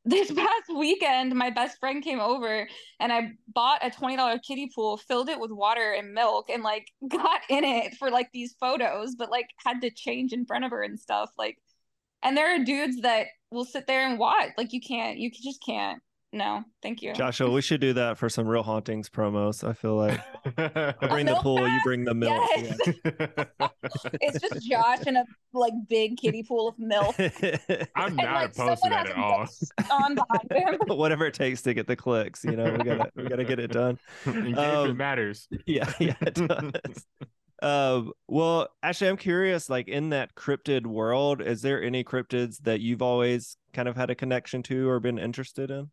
this 0.09 0.31
past 0.35 0.69
weekend 0.75 1.33
my 1.35 1.49
best 1.49 1.79
friend 1.79 2.03
came 2.03 2.19
over 2.19 2.67
and 2.99 3.13
I 3.13 3.31
bought 3.47 3.85
a 3.85 3.89
$20 3.89 4.41
kiddie 4.43 4.71
pool, 4.73 4.97
filled 4.97 5.29
it 5.29 5.39
with 5.39 5.51
water 5.51 5.91
and 5.93 6.13
milk 6.13 6.49
and 6.49 6.63
like 6.63 6.87
got 7.07 7.41
in 7.49 7.63
it 7.63 7.95
for 7.95 8.09
like 8.09 8.31
these 8.33 8.55
photos 8.59 9.15
but 9.15 9.31
like 9.31 9.49
had 9.65 9.81
to 9.81 9.91
change 9.91 10.33
in 10.33 10.45
front 10.45 10.65
of 10.65 10.71
her 10.71 10.83
and 10.83 10.99
stuff 10.99 11.31
like 11.37 11.57
and 12.21 12.35
there 12.35 12.53
are 12.53 12.63
dudes 12.63 13.01
that 13.01 13.27
will 13.51 13.65
sit 13.65 13.87
there 13.87 14.07
and 14.07 14.19
watch 14.19 14.49
like 14.57 14.73
you 14.73 14.81
can't 14.81 15.17
you 15.17 15.31
just 15.31 15.63
can't 15.65 16.01
no, 16.31 16.63
thank 16.83 17.01
you. 17.01 17.13
Joshua, 17.13 17.49
we 17.49 17.61
should 17.61 17.81
do 17.81 17.93
that 17.93 18.17
for 18.17 18.29
some 18.29 18.47
real 18.47 18.61
hauntings 18.61 19.09
promos. 19.09 19.67
I 19.67 19.73
feel 19.73 19.95
like 19.95 20.19
I 20.57 21.07
bring 21.07 21.25
the 21.25 21.35
pool, 21.35 21.67
you 21.67 21.79
bring 21.83 22.05
the 22.05 22.13
milk. 22.13 22.47
Yes. 22.55 22.79
Yeah. 22.87 23.67
it's 24.21 24.39
just 24.39 24.69
Josh 24.69 25.07
in 25.07 25.17
a 25.17 25.25
like 25.53 25.73
big 25.87 26.17
kiddie 26.17 26.43
pool 26.43 26.67
of 26.67 26.77
milk. 26.77 27.15
I'm 27.95 28.15
not 28.15 28.33
like, 28.33 28.49
opposed 28.51 28.83
to 28.83 28.89
that 28.89 29.09
at 29.09 29.17
all. 29.17 29.47
On 29.91 30.15
behind 30.15 30.51
him. 30.51 30.97
Whatever 30.97 31.25
it 31.25 31.33
takes 31.33 31.63
to 31.63 31.73
get 31.73 31.87
the 31.87 31.95
clicks, 31.95 32.43
you 32.43 32.55
know, 32.55 32.71
we 32.73 32.83
gotta 32.83 33.11
we 33.15 33.23
gotta 33.23 33.45
get 33.45 33.59
it 33.59 33.71
done. 33.71 33.97
Engagement 34.27 34.59
um, 34.59 34.97
matters. 34.97 35.47
Yeah, 35.65 35.91
yeah, 35.99 36.15
it 36.21 36.35
does. 36.35 37.07
Um, 37.61 38.13
well, 38.27 38.69
actually, 38.83 39.09
I'm 39.09 39.17
curious. 39.17 39.69
Like 39.69 39.87
in 39.87 40.09
that 40.11 40.35
cryptid 40.35 40.85
world, 40.85 41.41
is 41.41 41.63
there 41.63 41.81
any 41.81 42.03
cryptids 42.03 42.59
that 42.59 42.81
you've 42.81 43.01
always 43.01 43.57
kind 43.73 43.87
of 43.87 43.95
had 43.95 44.09
a 44.09 44.15
connection 44.15 44.61
to 44.63 44.87
or 44.87 44.99
been 44.99 45.17
interested 45.17 45.71
in? 45.71 45.89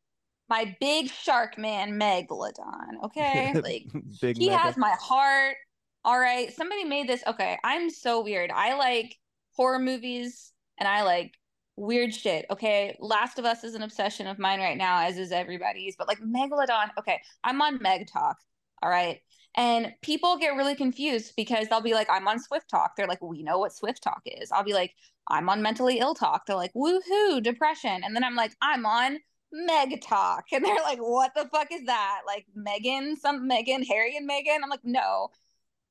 My 0.48 0.76
big 0.80 1.10
shark 1.10 1.58
man 1.58 1.98
megalodon 1.98 3.04
okay? 3.04 3.54
Like 3.62 3.86
big 4.20 4.36
he 4.38 4.48
mega. 4.48 4.58
has 4.58 4.76
my 4.76 4.94
heart. 5.00 5.56
All 6.04 6.18
right 6.18 6.52
somebody 6.54 6.84
made 6.84 7.08
this 7.08 7.22
okay 7.26 7.58
i'm 7.64 7.90
so 7.90 8.22
weird. 8.22 8.50
I 8.52 8.74
like 8.76 9.16
horror 9.56 9.78
movies 9.78 10.52
and 10.78 10.86
i 10.88 11.02
like 11.02 11.34
weird 11.76 12.14
shit 12.14 12.46
okay? 12.50 12.96
Last 13.00 13.38
of 13.38 13.44
us 13.44 13.64
is 13.64 13.74
an 13.74 13.82
obsession 13.82 14.26
of 14.26 14.38
mine 14.38 14.60
right 14.60 14.76
now 14.78 15.00
as 15.06 15.18
is 15.18 15.32
everybody's 15.32 15.96
but 15.96 16.08
like 16.08 16.20
megalodon 16.20 16.90
okay 16.98 17.20
i'm 17.44 17.60
on 17.60 17.78
meg 17.82 18.08
talk 18.12 18.36
all 18.82 18.90
right? 18.90 19.20
And 19.56 19.94
people 20.02 20.36
get 20.36 20.54
really 20.54 20.74
confused 20.74 21.32
because 21.36 21.68
they'll 21.68 21.80
be 21.80 21.94
like 21.94 22.08
i'm 22.10 22.28
on 22.28 22.38
swift 22.38 22.68
talk. 22.70 22.94
They're 22.96 23.06
like 23.08 23.22
we 23.22 23.42
know 23.42 23.58
what 23.58 23.74
swift 23.74 24.02
talk 24.02 24.22
is. 24.26 24.52
I'll 24.52 24.64
be 24.64 24.74
like 24.74 24.92
i'm 25.28 25.48
on 25.48 25.62
mentally 25.62 25.98
ill 25.98 26.14
talk. 26.14 26.46
They're 26.46 26.56
like 26.56 26.74
woohoo 26.74 27.42
depression. 27.42 28.02
And 28.04 28.14
then 28.14 28.22
i'm 28.24 28.36
like 28.36 28.52
i'm 28.62 28.86
on 28.86 29.18
Meg 29.52 30.00
Talk. 30.02 30.46
And 30.52 30.64
they're 30.64 30.74
like, 30.76 30.98
what 30.98 31.32
the 31.34 31.48
fuck 31.52 31.68
is 31.72 31.84
that? 31.86 32.22
Like 32.26 32.46
Megan, 32.54 33.16
some 33.16 33.46
Megan, 33.46 33.82
Harry 33.84 34.16
and 34.16 34.26
Megan. 34.26 34.62
I'm 34.62 34.70
like, 34.70 34.84
no, 34.84 35.28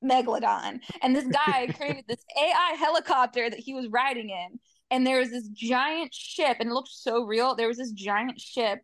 Megalodon. 0.03 0.79
And 1.01 1.15
this 1.15 1.27
guy 1.27 1.67
created 1.77 2.05
this 2.07 2.23
AI 2.37 2.75
helicopter 2.77 3.49
that 3.49 3.59
he 3.59 3.73
was 3.73 3.87
riding 3.87 4.29
in. 4.29 4.59
And 4.91 5.05
there 5.05 5.19
was 5.19 5.31
this 5.31 5.47
giant 5.47 6.13
ship, 6.13 6.57
and 6.59 6.69
it 6.69 6.73
looked 6.73 6.91
so 6.91 7.23
real. 7.23 7.55
There 7.55 7.67
was 7.67 7.77
this 7.77 7.91
giant 7.91 8.39
ship 8.39 8.79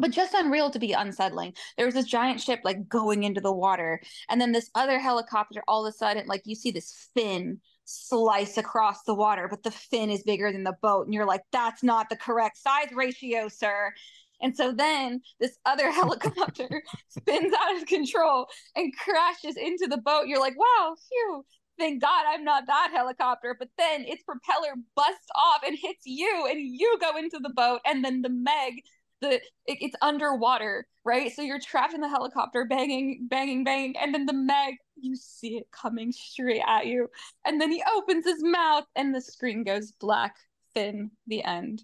but 0.00 0.10
just 0.10 0.34
unreal 0.34 0.70
to 0.70 0.78
be 0.78 0.92
unsettling. 0.92 1.54
There 1.76 1.86
was 1.86 1.94
this 1.94 2.06
giant 2.06 2.40
ship 2.40 2.60
like 2.64 2.88
going 2.88 3.22
into 3.22 3.40
the 3.40 3.52
water, 3.52 4.00
and 4.28 4.40
then 4.40 4.52
this 4.52 4.70
other 4.74 4.98
helicopter. 4.98 5.62
All 5.68 5.86
of 5.86 5.90
a 5.92 5.96
sudden, 5.96 6.26
like 6.26 6.42
you 6.44 6.54
see 6.54 6.70
this 6.70 7.10
fin 7.14 7.60
slice 7.90 8.56
across 8.56 9.02
the 9.02 9.14
water, 9.14 9.48
but 9.48 9.62
the 9.62 9.70
fin 9.70 10.10
is 10.10 10.22
bigger 10.22 10.52
than 10.52 10.64
the 10.64 10.76
boat. 10.80 11.06
And 11.06 11.14
you're 11.14 11.26
like, 11.26 11.42
that's 11.52 11.82
not 11.82 12.08
the 12.08 12.16
correct 12.16 12.56
size 12.58 12.92
ratio, 12.92 13.48
sir. 13.48 13.92
And 14.40 14.56
so 14.56 14.72
then 14.72 15.20
this 15.38 15.58
other 15.66 15.90
helicopter 15.92 16.82
spins 17.08 17.52
out 17.60 17.76
of 17.76 17.86
control 17.86 18.46
and 18.76 18.96
crashes 18.96 19.56
into 19.56 19.86
the 19.88 19.98
boat. 19.98 20.26
You're 20.26 20.40
like, 20.40 20.58
wow, 20.58 20.94
phew, 21.08 21.44
thank 21.78 22.00
God 22.00 22.24
I'm 22.28 22.44
not 22.44 22.66
that 22.66 22.90
helicopter. 22.92 23.56
But 23.58 23.68
then 23.76 24.04
its 24.04 24.22
propeller 24.22 24.74
busts 24.94 25.28
off 25.34 25.62
and 25.66 25.76
hits 25.80 26.02
you, 26.04 26.46
and 26.48 26.60
you 26.60 26.96
go 27.00 27.16
into 27.16 27.38
the 27.42 27.50
boat. 27.50 27.80
And 27.84 28.04
then 28.04 28.22
the 28.22 28.30
Meg 28.30 28.82
the 29.20 29.34
it, 29.34 29.42
it's 29.66 29.96
underwater, 30.02 30.86
right? 31.04 31.32
So 31.32 31.42
you're 31.42 31.60
trapped 31.60 31.94
in 31.94 32.00
the 32.00 32.08
helicopter, 32.08 32.64
banging, 32.64 33.26
banging, 33.28 33.64
banging, 33.64 33.96
and 33.96 34.14
then 34.14 34.26
the 34.26 34.32
Meg, 34.32 34.76
you 34.96 35.16
see 35.16 35.56
it 35.56 35.66
coming 35.70 36.12
straight 36.12 36.62
at 36.66 36.86
you, 36.86 37.08
and 37.44 37.60
then 37.60 37.70
he 37.70 37.82
opens 37.96 38.24
his 38.24 38.42
mouth, 38.42 38.84
and 38.96 39.14
the 39.14 39.20
screen 39.20 39.64
goes 39.64 39.92
black. 39.92 40.36
Fin. 40.74 41.10
The 41.26 41.42
end. 41.42 41.82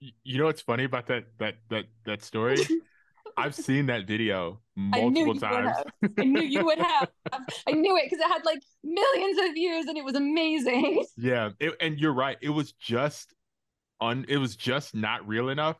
You 0.00 0.38
know 0.38 0.46
what's 0.46 0.62
funny 0.62 0.84
about 0.84 1.06
that 1.08 1.24
that 1.38 1.56
that 1.68 1.84
that 2.06 2.22
story? 2.22 2.58
I've 3.36 3.54
seen 3.54 3.86
that 3.86 4.06
video 4.06 4.60
multiple 4.76 5.36
I 5.44 5.50
times. 5.50 5.76
I 6.18 6.24
knew 6.24 6.42
you 6.42 6.64
would 6.64 6.78
have. 6.78 7.08
I 7.66 7.72
knew 7.72 7.96
it 7.96 8.04
because 8.08 8.24
it 8.24 8.32
had 8.32 8.44
like 8.46 8.62
millions 8.82 9.38
of 9.38 9.52
views 9.54 9.86
and 9.86 9.98
it 9.98 10.04
was 10.04 10.14
amazing. 10.14 11.04
Yeah, 11.18 11.50
it, 11.60 11.74
and 11.80 11.98
you're 11.98 12.14
right. 12.14 12.36
It 12.40 12.50
was 12.50 12.72
just 12.72 13.34
un. 14.00 14.24
It 14.28 14.38
was 14.38 14.56
just 14.56 14.94
not 14.94 15.26
real 15.26 15.48
enough 15.48 15.76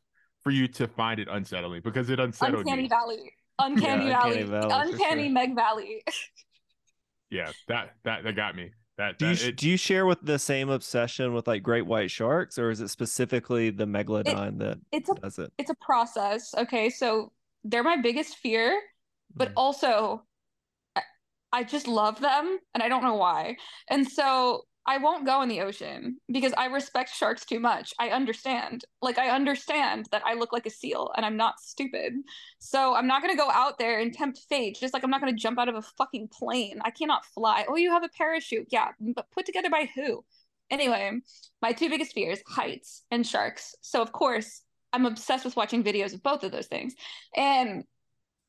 for 0.47 0.53
you 0.53 0.69
to 0.69 0.87
find 0.87 1.19
it 1.19 1.27
unsettling 1.29 1.81
because 1.83 2.09
it 2.09 2.21
unsettled 2.21 2.61
Uncanny 2.61 2.85
you. 2.85 2.89
Valley. 2.89 3.33
Uncanny 3.59 4.07
yeah, 4.07 4.23
Valley. 4.23 4.43
Uncanny, 4.43 4.61
Valley, 4.61 4.89
Uncanny 4.93 5.23
sure. 5.25 5.33
Meg 5.33 5.57
Valley. 5.57 6.05
yeah, 7.31 7.51
that 7.67 7.95
that 8.05 8.23
that 8.23 8.37
got 8.37 8.55
me. 8.55 8.71
That, 8.97 9.19
do 9.19 9.27
that, 9.27 9.43
you 9.43 9.49
it, 9.49 9.57
do 9.57 9.69
you 9.69 9.77
share 9.77 10.07
with 10.07 10.21
the 10.23 10.39
same 10.39 10.69
obsession 10.69 11.35
with 11.35 11.49
like 11.49 11.65
great 11.65 11.85
white 11.85 12.13
sharks, 12.13 12.61
or 12.61 12.71
is 12.71 12.81
it 12.81 12.91
specifically 12.91 13.71
the 13.71 13.87
megalodon 13.87 14.49
it, 14.49 14.59
that 14.61 14.79
it's 14.93 15.09
a, 15.09 15.15
does 15.15 15.41
it? 15.41 15.53
It's 15.59 15.71
a 15.71 15.75
process. 15.81 16.55
Okay, 16.57 16.91
so 16.91 17.33
they're 17.65 17.83
my 17.83 17.97
biggest 17.97 18.37
fear, 18.37 18.81
but 19.35 19.49
mm. 19.49 19.55
also 19.57 20.23
I, 20.95 21.03
I 21.53 21.65
just 21.65 21.89
love 21.89 22.21
them, 22.21 22.61
and 22.73 22.85
I 22.85 22.89
don't 22.89 23.03
know 23.03 23.17
why. 23.17 23.57
And 23.91 24.07
so 24.07 24.63
I 24.87 24.99
won't 24.99 25.27
go 25.27 25.43
in 25.43 25.49
the 25.49 25.63
ocean 25.63 26.19
because 26.31 26.53
I 26.57 26.67
respect 26.67 27.13
sharks 27.13 27.45
too 27.45 27.59
much. 27.59 27.93
I 27.99 28.11
understand. 28.11 28.85
Like 29.03 29.19
I 29.19 29.31
understand 29.31 30.07
that 30.13 30.23
I 30.25 30.35
look 30.35 30.53
like 30.53 30.67
a 30.67 30.71
seal 30.71 31.11
and 31.17 31.27
I'm 31.27 31.37
not 31.37 31.59
stupid. 31.61 32.13
So 32.61 32.95
I'm 32.95 33.09
not 33.09 33.21
going 33.21 33.35
to 33.35 33.43
go 33.43 33.51
out 33.51 33.79
there 33.79 33.99
and 33.99 34.13
tempt 34.13 34.41
fate 34.49 34.79
just 34.81 34.95
like 34.95 35.03
I'm 35.03 35.11
not 35.11 35.21
going 35.21 35.35
to 35.35 35.41
jump 35.41 35.59
out 35.59 35.69
of 35.69 35.75
a 35.75 35.83
fucking 35.83 36.29
plane. 36.29 36.79
I 36.85 36.91
cannot 36.91 37.27
fly. 37.27 37.65
Oh, 37.69 37.77
you 37.77 37.91
have 37.91 38.05
a 38.05 38.09
parachute. 38.09 38.69
Yeah, 38.71 38.91
but 39.01 39.31
put 39.33 39.45
together 39.45 39.71
by 39.71 39.89
who? 39.95 40.25
Anyway, 40.71 41.13
my 41.63 41.73
two 41.73 41.89
biggest 41.89 42.13
fears, 42.13 42.41
heights 42.47 43.03
and 43.11 43.27
sharks. 43.27 43.75
So 43.81 44.03
of 44.03 44.13
course, 44.13 44.63
I'm 44.93 45.07
obsessed 45.07 45.45
with 45.45 45.57
watching 45.57 45.83
videos 45.83 46.15
of 46.15 46.23
both 46.23 46.45
of 46.45 46.53
those 46.53 46.67
things. 46.69 46.95
And 47.37 47.85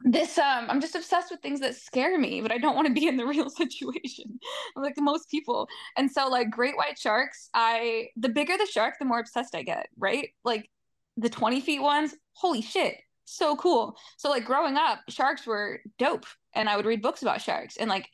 this 0.01 0.37
um 0.37 0.69
i'm 0.69 0.79
just 0.79 0.95
obsessed 0.95 1.31
with 1.31 1.41
things 1.41 1.59
that 1.59 1.75
scare 1.75 2.19
me 2.19 2.39
but 2.39 2.51
i 2.51 2.57
don't 2.57 2.75
want 2.75 2.87
to 2.87 2.93
be 2.93 3.07
in 3.07 3.17
the 3.17 3.25
real 3.33 3.49
situation 3.49 4.39
like 4.75 4.93
most 4.97 5.29
people. 5.29 5.67
And 5.95 6.11
so 6.11 6.27
like 6.27 6.49
great 6.49 6.77
white 6.77 6.99
sharks 6.99 7.49
i 7.53 8.07
the 8.15 8.29
bigger 8.29 8.57
the 8.57 8.67
shark 8.67 8.95
the 8.99 9.05
more 9.05 9.19
obsessed 9.19 9.55
i 9.55 9.63
get 9.63 9.87
right? 9.97 10.29
Like 10.43 10.69
the 11.17 11.29
20 11.29 11.61
feet 11.61 11.81
ones 11.81 12.15
holy 12.33 12.61
shit 12.61 12.95
so 13.25 13.55
cool. 13.57 13.97
So 14.17 14.29
like 14.29 14.45
growing 14.45 14.77
up 14.77 14.99
sharks 15.09 15.45
were 15.45 15.81
dope 15.97 16.25
and 16.53 16.69
i 16.69 16.77
would 16.77 16.85
read 16.85 17.01
books 17.01 17.23
about 17.23 17.41
sharks 17.41 17.77
and 17.77 17.89
like 17.89 18.07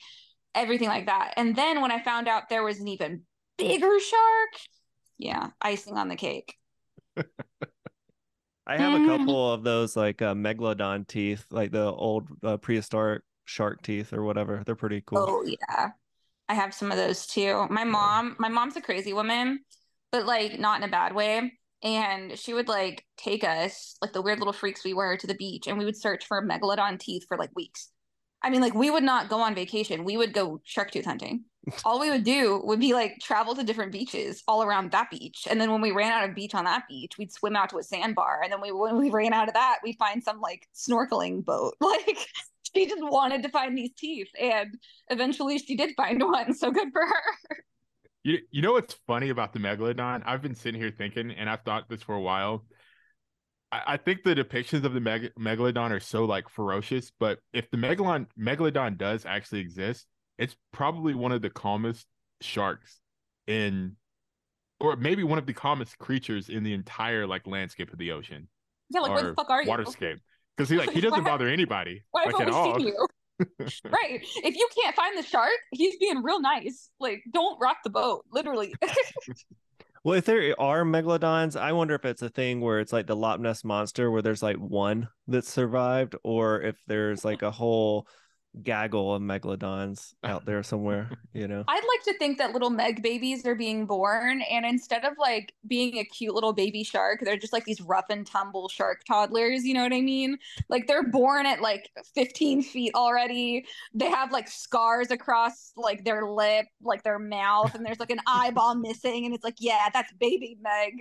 everything 0.55 0.87
like 0.87 1.07
that. 1.07 1.33
And 1.37 1.55
then 1.55 1.81
when 1.81 1.91
i 1.91 2.01
found 2.01 2.27
out 2.27 2.49
there 2.49 2.63
was 2.63 2.79
an 2.79 2.87
even 2.87 3.23
bigger 3.57 3.99
shark 3.99 4.61
yeah 5.19 5.49
icing 5.61 5.95
on 5.95 6.07
the 6.07 6.15
cake 6.15 6.55
I 8.65 8.77
have 8.77 8.93
a 8.93 9.03
mm. 9.03 9.07
couple 9.07 9.51
of 9.51 9.63
those 9.63 9.95
like 9.95 10.21
uh, 10.21 10.33
megalodon 10.33 11.07
teeth, 11.07 11.45
like 11.49 11.71
the 11.71 11.91
old 11.91 12.27
uh, 12.43 12.57
prehistoric 12.57 13.23
shark 13.45 13.81
teeth 13.81 14.13
or 14.13 14.23
whatever. 14.23 14.63
They're 14.65 14.75
pretty 14.75 15.01
cool. 15.05 15.17
Oh 15.19 15.43
yeah, 15.43 15.89
I 16.47 16.53
have 16.53 16.73
some 16.73 16.91
of 16.91 16.97
those 16.97 17.27
too. 17.27 17.67
My 17.69 17.83
mom, 17.83 18.35
my 18.39 18.49
mom's 18.49 18.77
a 18.77 18.81
crazy 18.81 19.13
woman, 19.13 19.59
but 20.11 20.25
like 20.25 20.59
not 20.59 20.81
in 20.81 20.87
a 20.87 20.91
bad 20.91 21.13
way. 21.13 21.53
And 21.83 22.39
she 22.39 22.53
would 22.53 22.69
like 22.69 23.05
take 23.17 23.43
us, 23.43 23.97
like 24.01 24.13
the 24.13 24.21
weird 24.21 24.39
little 24.39 24.53
freaks 24.53 24.85
we 24.85 24.93
were, 24.93 25.17
to 25.17 25.27
the 25.27 25.35
beach, 25.35 25.67
and 25.67 25.77
we 25.77 25.83
would 25.83 25.97
search 25.97 26.25
for 26.25 26.41
megalodon 26.41 26.97
teeth 26.97 27.25
for 27.27 27.37
like 27.37 27.53
weeks. 27.55 27.89
I 28.41 28.49
mean, 28.49 28.61
like 28.61 28.73
we 28.73 28.89
would 28.89 29.03
not 29.03 29.29
go 29.29 29.41
on 29.41 29.55
vacation. 29.55 30.05
We 30.05 30.15
would 30.15 30.33
go 30.33 30.61
shark 30.63 30.91
tooth 30.91 31.05
hunting 31.05 31.43
all 31.85 31.99
we 31.99 32.09
would 32.09 32.23
do 32.23 32.61
would 32.63 32.79
be 32.79 32.93
like 32.93 33.19
travel 33.19 33.55
to 33.55 33.63
different 33.63 33.91
beaches 33.91 34.43
all 34.47 34.63
around 34.63 34.91
that 34.91 35.09
beach 35.09 35.47
and 35.49 35.59
then 35.59 35.71
when 35.71 35.81
we 35.81 35.91
ran 35.91 36.11
out 36.11 36.27
of 36.27 36.35
beach 36.35 36.53
on 36.53 36.65
that 36.65 36.83
beach 36.89 37.17
we'd 37.17 37.31
swim 37.31 37.55
out 37.55 37.69
to 37.69 37.77
a 37.77 37.83
sandbar 37.83 38.41
and 38.43 38.51
then 38.51 38.59
we 38.61 38.71
when 38.71 38.97
we 38.97 39.09
ran 39.09 39.33
out 39.33 39.47
of 39.47 39.53
that 39.53 39.79
we'd 39.83 39.97
find 39.97 40.23
some 40.23 40.39
like 40.41 40.67
snorkeling 40.75 41.43
boat. 41.43 41.75
Like 41.83 42.17
she 42.75 42.87
just 42.87 43.03
wanted 43.03 43.43
to 43.43 43.49
find 43.49 43.77
these 43.77 43.91
teeth 43.95 44.29
and 44.39 44.75
eventually 45.09 45.59
she 45.59 45.75
did 45.75 45.91
find 45.95 46.21
one 46.23 46.55
so 46.55 46.71
good 46.71 46.91
for 46.91 47.05
her. 47.05 47.57
You, 48.23 48.39
you 48.49 48.61
know 48.61 48.73
what's 48.73 48.95
funny 49.05 49.29
about 49.29 49.53
the 49.53 49.59
megalodon? 49.59 50.23
I've 50.25 50.41
been 50.41 50.55
sitting 50.55 50.81
here 50.81 50.91
thinking 50.91 51.31
and 51.31 51.49
i've 51.49 51.61
thought 51.61 51.87
this 51.89 52.01
for 52.01 52.15
a 52.15 52.21
while. 52.21 52.65
I, 53.71 53.97
think 53.97 54.23
the 54.23 54.35
depictions 54.35 54.83
of 54.83 54.93
the 54.93 54.99
meg- 54.99 55.33
megalodon 55.39 55.91
are 55.91 55.99
so 55.99 56.25
like 56.25 56.49
ferocious 56.49 57.11
but 57.19 57.39
if 57.53 57.69
the 57.71 57.77
megalodon 57.77 58.27
megalodon 58.39 58.97
does 58.97 59.25
actually 59.25 59.59
exist 59.59 60.07
it's 60.37 60.55
probably 60.71 61.13
one 61.13 61.31
of 61.31 61.41
the 61.41 61.49
calmest 61.49 62.07
sharks 62.41 62.99
in 63.47 63.95
or 64.79 64.95
maybe 64.95 65.23
one 65.23 65.37
of 65.37 65.45
the 65.45 65.53
calmest 65.53 65.97
creatures 65.97 66.49
in 66.49 66.63
the 66.63 66.73
entire 66.73 67.25
like 67.25 67.47
landscape 67.47 67.91
of 67.91 67.99
the 67.99 68.11
ocean. 68.11 68.47
Yeah, 68.89 69.01
like 69.01 69.13
where 69.13 69.23
the 69.23 69.33
fuck 69.33 69.49
are 69.49 69.63
you? 69.63 69.69
Waterscape. 69.69 70.19
because 70.55 70.69
he 70.69 70.77
like 70.77 70.91
he 70.91 71.01
doesn't 71.01 71.23
bother 71.23 71.47
anybody 71.47 72.03
Why 72.11 72.25
like 72.25 72.39
at 72.41 72.49
all. 72.49 72.77
right. 73.59 74.21
If 74.43 74.55
you 74.55 74.69
can't 74.81 74.95
find 74.95 75.17
the 75.17 75.23
shark, 75.23 75.51
he's 75.71 75.95
being 75.97 76.21
real 76.21 76.39
nice. 76.39 76.89
Like, 76.99 77.23
don't 77.31 77.59
rock 77.59 77.77
the 77.83 77.89
boat, 77.89 78.25
literally. 78.31 78.73
well, 80.03 80.17
if 80.17 80.25
there 80.25 80.53
are 80.59 80.83
megalodons, 80.83 81.59
I 81.59 81.71
wonder 81.71 81.95
if 81.95 82.05
it's 82.05 82.21
a 82.21 82.29
thing 82.29 82.61
where 82.61 82.79
it's 82.79 82.93
like 82.93 83.07
the 83.07 83.15
Loch 83.15 83.39
Ness 83.39 83.63
monster, 83.63 84.11
where 84.11 84.21
there's 84.21 84.43
like 84.43 84.57
one 84.57 85.09
that 85.27 85.45
survived, 85.45 86.15
or 86.23 86.61
if 86.61 86.75
there's 86.87 87.25
like 87.25 87.41
a 87.41 87.51
whole 87.51 88.07
gaggle 88.61 89.15
of 89.15 89.21
megalodons 89.21 90.13
out 90.23 90.45
there 90.45 90.61
somewhere, 90.61 91.09
you 91.33 91.47
know. 91.47 91.63
I'd 91.67 91.83
like 91.87 92.03
to 92.03 92.17
think 92.19 92.37
that 92.37 92.53
little 92.53 92.69
meg 92.69 93.01
babies 93.01 93.45
are 93.45 93.55
being 93.55 93.85
born 93.85 94.41
and 94.43 94.65
instead 94.65 95.05
of 95.05 95.13
like 95.17 95.53
being 95.67 95.97
a 95.97 96.03
cute 96.03 96.35
little 96.35 96.53
baby 96.53 96.83
shark, 96.83 97.21
they're 97.21 97.37
just 97.37 97.53
like 97.53 97.65
these 97.65 97.81
rough 97.81 98.05
and 98.09 98.27
tumble 98.27 98.69
shark 98.69 99.03
toddlers, 99.05 99.63
you 99.63 99.73
know 99.73 99.83
what 99.83 99.93
I 99.93 100.01
mean? 100.01 100.37
Like 100.69 100.87
they're 100.87 101.09
born 101.09 101.45
at 101.45 101.61
like 101.61 101.89
15 102.13 102.61
feet 102.61 102.93
already. 102.93 103.65
They 103.93 104.09
have 104.09 104.31
like 104.31 104.47
scars 104.47 105.09
across 105.09 105.71
like 105.75 106.05
their 106.05 106.27
lip, 106.29 106.67
like 106.81 107.03
their 107.03 107.19
mouth, 107.19 107.73
and 107.73 107.85
there's 107.85 107.99
like 107.99 108.11
an 108.11 108.21
eyeball 108.27 108.75
missing 108.75 109.25
and 109.25 109.33
it's 109.33 109.43
like, 109.43 109.57
yeah, 109.59 109.89
that's 109.91 110.13
baby 110.13 110.57
Meg. 110.61 110.93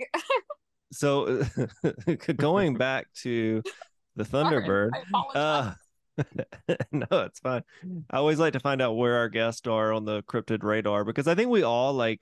so 0.91 1.43
going 2.37 2.75
back 2.75 3.07
to 3.21 3.61
the 4.15 4.23
Thunderbird, 4.23 4.91
uh, 5.35 5.73
no, 6.91 7.05
it's 7.11 7.39
fine. 7.39 7.63
I 8.09 8.17
always 8.17 8.39
like 8.39 8.53
to 8.53 8.59
find 8.59 8.81
out 8.81 8.97
where 8.97 9.17
our 9.17 9.29
guests 9.29 9.67
are 9.67 9.93
on 9.93 10.05
the 10.05 10.23
cryptid 10.23 10.63
radar 10.63 11.03
because 11.03 11.27
I 11.27 11.35
think 11.35 11.49
we 11.49 11.63
all 11.63 11.93
like 11.93 12.21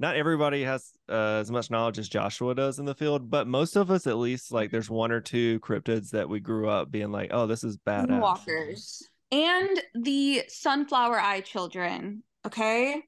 not 0.00 0.16
everybody 0.16 0.62
has 0.62 0.92
uh, 1.08 1.38
as 1.40 1.50
much 1.50 1.70
knowledge 1.70 1.98
as 1.98 2.08
Joshua 2.08 2.54
does 2.54 2.78
in 2.78 2.84
the 2.84 2.94
field, 2.94 3.30
but 3.30 3.46
most 3.46 3.76
of 3.76 3.90
us 3.90 4.06
at 4.06 4.16
least 4.16 4.52
like 4.52 4.70
there's 4.70 4.90
one 4.90 5.10
or 5.10 5.20
two 5.20 5.58
cryptids 5.60 6.10
that 6.10 6.28
we 6.28 6.40
grew 6.40 6.68
up 6.68 6.90
being 6.90 7.10
like, 7.10 7.30
oh, 7.32 7.46
this 7.46 7.64
is 7.64 7.76
badass. 7.78 8.20
Walkers 8.20 9.02
and 9.30 9.82
the 9.94 10.44
sunflower 10.48 11.20
eye 11.20 11.40
children. 11.40 12.22
Okay. 12.46 13.02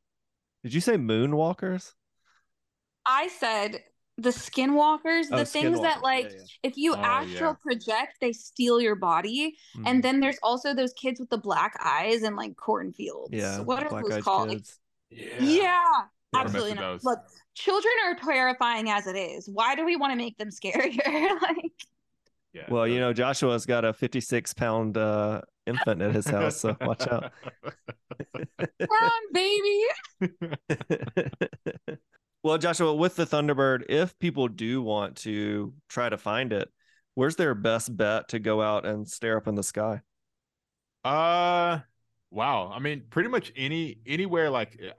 Did 0.62 0.74
you 0.74 0.80
say 0.80 0.96
moonwalkers? 0.96 1.92
I 3.06 3.28
said 3.28 3.80
the 4.20 4.30
skinwalkers, 4.30 5.26
oh, 5.32 5.38
the 5.38 5.44
things 5.44 5.80
that 5.80 6.02
like 6.02 6.26
yeah, 6.30 6.36
yeah. 6.36 6.44
if 6.62 6.76
you 6.76 6.94
oh, 6.94 6.98
astral 6.98 7.52
yeah. 7.52 7.62
project, 7.62 8.18
they 8.20 8.32
steal 8.32 8.80
your 8.80 8.96
body. 8.96 9.56
Mm. 9.76 9.78
And 9.78 9.86
mm-hmm. 9.86 10.00
then 10.00 10.20
there's 10.20 10.38
also 10.42 10.74
those 10.74 10.92
kids 10.92 11.20
with 11.20 11.30
the 11.30 11.38
black 11.38 11.78
eyes 11.82 12.22
and 12.22 12.36
like 12.36 12.56
cornfields. 12.56 13.32
Yeah. 13.32 13.60
What 13.60 13.82
are 13.82 14.02
those 14.02 14.22
called? 14.22 14.48
Like, 14.48 14.64
yeah. 15.10 15.84
Absolutely 16.34 16.74
not. 16.74 17.02
Look, 17.02 17.20
children 17.54 17.94
are 18.04 18.14
terrifying 18.14 18.88
as 18.90 19.06
it 19.06 19.16
is. 19.16 19.48
Why 19.48 19.74
do 19.74 19.84
we 19.84 19.96
want 19.96 20.12
to 20.12 20.16
make 20.16 20.38
them 20.38 20.50
scarier? 20.50 21.40
like 21.42 21.72
yeah, 22.52 22.64
well, 22.68 22.86
you 22.86 22.98
know, 22.98 23.12
Joshua's 23.12 23.64
got 23.64 23.84
a 23.84 23.92
56 23.92 24.54
pound 24.54 24.96
uh, 24.96 25.40
infant 25.66 26.02
at 26.02 26.12
his 26.12 26.26
house, 26.26 26.56
so 26.56 26.76
watch 26.80 27.06
out. 27.06 27.32
Run, 28.80 29.22
baby. 29.32 29.84
Well, 32.50 32.58
Joshua, 32.58 32.92
with 32.92 33.14
the 33.14 33.26
Thunderbird, 33.26 33.84
if 33.88 34.18
people 34.18 34.48
do 34.48 34.82
want 34.82 35.18
to 35.18 35.72
try 35.88 36.08
to 36.08 36.18
find 36.18 36.52
it, 36.52 36.68
where's 37.14 37.36
their 37.36 37.54
best 37.54 37.96
bet 37.96 38.30
to 38.30 38.40
go 38.40 38.60
out 38.60 38.84
and 38.84 39.08
stare 39.08 39.36
up 39.36 39.46
in 39.46 39.54
the 39.54 39.62
sky? 39.62 40.00
Uh, 41.04 41.78
wow. 42.32 42.72
I 42.74 42.80
mean, 42.80 43.04
pretty 43.08 43.28
much 43.28 43.52
any 43.54 44.00
anywhere. 44.04 44.50
Like, 44.50 44.76
eh, 44.82 44.90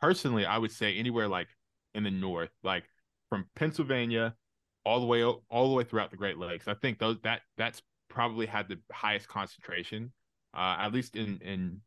personally, 0.00 0.46
I 0.46 0.58
would 0.58 0.70
say 0.70 0.96
anywhere 0.96 1.26
like 1.26 1.48
in 1.92 2.04
the 2.04 2.12
north, 2.12 2.52
like 2.62 2.84
from 3.30 3.46
Pennsylvania 3.56 4.36
all 4.84 5.00
the 5.00 5.06
way 5.06 5.24
all 5.24 5.68
the 5.68 5.74
way 5.74 5.82
throughout 5.82 6.12
the 6.12 6.16
Great 6.16 6.38
Lakes. 6.38 6.68
I 6.68 6.74
think 6.74 7.00
those 7.00 7.16
that 7.24 7.40
that's 7.56 7.82
probably 8.08 8.46
had 8.46 8.68
the 8.68 8.78
highest 8.92 9.26
concentration, 9.26 10.12
uh, 10.56 10.76
at 10.78 10.92
least 10.92 11.16
in 11.16 11.38
in 11.38 11.80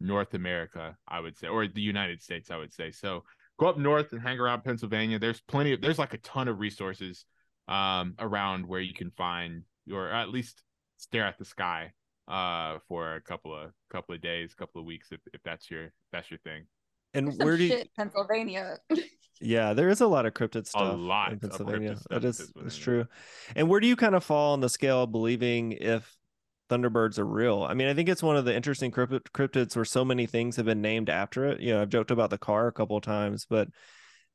North 0.00 0.32
America, 0.32 0.96
I 1.06 1.20
would 1.20 1.36
say, 1.36 1.48
or 1.48 1.66
the 1.66 1.82
United 1.82 2.22
States, 2.22 2.50
I 2.50 2.56
would 2.56 2.72
say. 2.72 2.90
So 2.90 3.24
go 3.58 3.66
up 3.66 3.78
north 3.78 4.12
and 4.12 4.20
hang 4.20 4.38
around 4.38 4.64
Pennsylvania. 4.64 5.18
There's 5.18 5.40
plenty 5.40 5.72
of 5.72 5.80
there's 5.80 5.98
like 5.98 6.14
a 6.14 6.18
ton 6.18 6.48
of 6.48 6.58
resources 6.58 7.24
um, 7.66 8.14
around 8.18 8.66
where 8.66 8.80
you 8.80 8.94
can 8.94 9.10
find 9.10 9.62
or 9.92 10.08
at 10.10 10.30
least 10.30 10.62
stare 10.96 11.24
at 11.24 11.38
the 11.38 11.44
sky 11.44 11.92
uh, 12.28 12.78
for 12.88 13.14
a 13.14 13.20
couple 13.20 13.54
of 13.54 13.72
couple 13.90 14.14
of 14.14 14.20
days, 14.20 14.54
couple 14.54 14.80
of 14.80 14.86
weeks 14.86 15.08
if, 15.10 15.20
if 15.32 15.42
that's 15.42 15.70
your 15.70 15.84
if 15.84 15.92
that's 16.12 16.30
your 16.30 16.38
thing. 16.38 16.64
And 17.14 17.36
where 17.38 17.56
do 17.56 17.64
you... 17.64 17.84
Pennsylvania? 17.96 18.76
yeah, 19.40 19.72
there 19.72 19.88
is 19.88 20.02
a 20.02 20.06
lot 20.06 20.26
of 20.26 20.34
cryptid 20.34 20.66
stuff 20.66 20.92
a 20.92 20.96
lot 20.96 21.32
in 21.32 21.40
Pennsylvania. 21.40 21.96
That 22.10 22.24
is 22.24 22.52
it's 22.64 22.76
true. 22.76 23.06
And 23.56 23.68
where 23.68 23.80
do 23.80 23.86
you 23.86 23.96
kind 23.96 24.14
of 24.14 24.22
fall 24.22 24.52
on 24.52 24.60
the 24.60 24.68
scale 24.68 25.04
of 25.04 25.12
believing 25.12 25.72
if 25.72 26.16
Thunderbirds 26.68 27.18
are 27.18 27.24
real. 27.24 27.62
I 27.62 27.74
mean, 27.74 27.88
I 27.88 27.94
think 27.94 28.08
it's 28.08 28.22
one 28.22 28.36
of 28.36 28.44
the 28.44 28.54
interesting 28.54 28.90
cryptids 28.90 29.74
where 29.74 29.84
so 29.84 30.04
many 30.04 30.26
things 30.26 30.56
have 30.56 30.66
been 30.66 30.82
named 30.82 31.08
after 31.08 31.46
it. 31.46 31.60
You 31.60 31.74
know, 31.74 31.82
I've 31.82 31.88
joked 31.88 32.10
about 32.10 32.30
the 32.30 32.38
car 32.38 32.66
a 32.66 32.72
couple 32.72 32.96
of 32.96 33.02
times, 33.02 33.46
but 33.48 33.68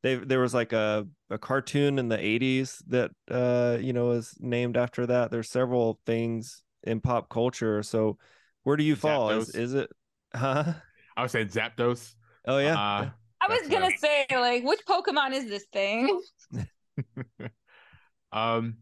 they 0.01 0.15
there 0.15 0.39
was 0.39 0.53
like 0.53 0.73
a, 0.73 1.07
a 1.29 1.37
cartoon 1.37 1.99
in 1.99 2.09
the 2.09 2.17
80s 2.17 2.83
that 2.87 3.11
uh, 3.29 3.77
you 3.79 3.93
know, 3.93 4.11
is 4.11 4.35
named 4.39 4.77
after 4.77 5.05
that. 5.07 5.31
There's 5.31 5.49
several 5.49 5.99
things 6.05 6.63
in 6.83 7.01
pop 7.01 7.29
culture. 7.29 7.83
So 7.83 8.17
where 8.63 8.77
do 8.77 8.83
you 8.83 8.95
fall? 8.95 9.29
Is 9.31 9.49
is 9.55 9.73
it 9.73 9.89
huh? 10.35 10.73
I 11.15 11.21
would 11.21 11.31
say 11.31 11.45
Zapdos. 11.45 12.15
Oh 12.45 12.57
yeah. 12.57 12.73
Uh, 12.73 13.09
I 13.41 13.47
was 13.49 13.67
gonna 13.67 13.87
uh... 13.87 13.97
say, 13.97 14.25
like, 14.31 14.63
which 14.63 14.81
Pokemon 14.87 15.33
is 15.33 15.45
this 15.45 15.65
thing? 15.71 16.21
um 18.31 18.77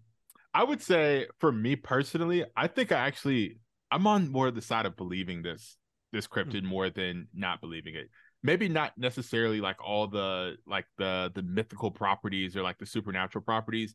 I 0.53 0.63
would 0.63 0.81
say 0.81 1.27
for 1.39 1.51
me 1.51 1.75
personally, 1.75 2.43
I 2.55 2.67
think 2.67 2.91
I 2.91 2.99
actually 2.99 3.59
I'm 3.89 4.07
on 4.07 4.31
more 4.31 4.51
the 4.51 4.61
side 4.61 4.85
of 4.85 4.95
believing 4.95 5.41
this 5.41 5.77
this 6.11 6.27
cryptid 6.27 6.57
mm-hmm. 6.57 6.67
more 6.67 6.89
than 6.89 7.27
not 7.33 7.61
believing 7.61 7.95
it. 7.95 8.09
Maybe 8.43 8.67
not 8.67 8.97
necessarily 8.97 9.61
like 9.61 9.77
all 9.85 10.07
the 10.07 10.55
like 10.65 10.85
the 10.97 11.31
the 11.33 11.43
mythical 11.43 11.91
properties 11.91 12.55
or 12.57 12.63
like 12.63 12.79
the 12.79 12.85
supernatural 12.85 13.43
properties, 13.43 13.93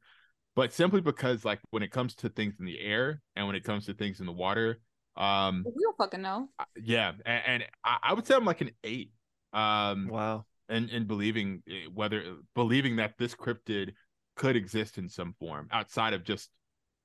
but 0.54 0.72
simply 0.72 1.00
because 1.00 1.44
like 1.44 1.60
when 1.70 1.82
it 1.82 1.90
comes 1.90 2.14
to 2.16 2.28
things 2.28 2.54
in 2.58 2.64
the 2.64 2.80
air 2.80 3.20
and 3.34 3.46
when 3.46 3.56
it 3.56 3.64
comes 3.64 3.86
to 3.86 3.94
things 3.94 4.20
in 4.20 4.26
the 4.26 4.32
water, 4.32 4.78
um 5.16 5.64
we 5.66 5.82
don't 5.82 5.96
fucking 5.96 6.22
know. 6.22 6.48
Yeah, 6.80 7.12
and, 7.24 7.42
and 7.46 7.64
I, 7.84 7.96
I, 8.04 8.14
would 8.14 8.26
say 8.26 8.34
I'm 8.34 8.44
like 8.44 8.60
an 8.60 8.70
eight. 8.84 9.10
Um 9.52 10.08
wow. 10.08 10.44
And 10.68 10.90
and 10.90 11.06
believing 11.08 11.62
eh, 11.68 11.88
whether 11.92 12.36
believing 12.54 12.96
that 12.96 13.14
this 13.18 13.34
cryptid 13.34 13.92
could 14.36 14.56
exist 14.56 14.98
in 14.98 15.08
some 15.08 15.34
form 15.38 15.68
outside 15.72 16.12
of 16.12 16.24
just 16.24 16.50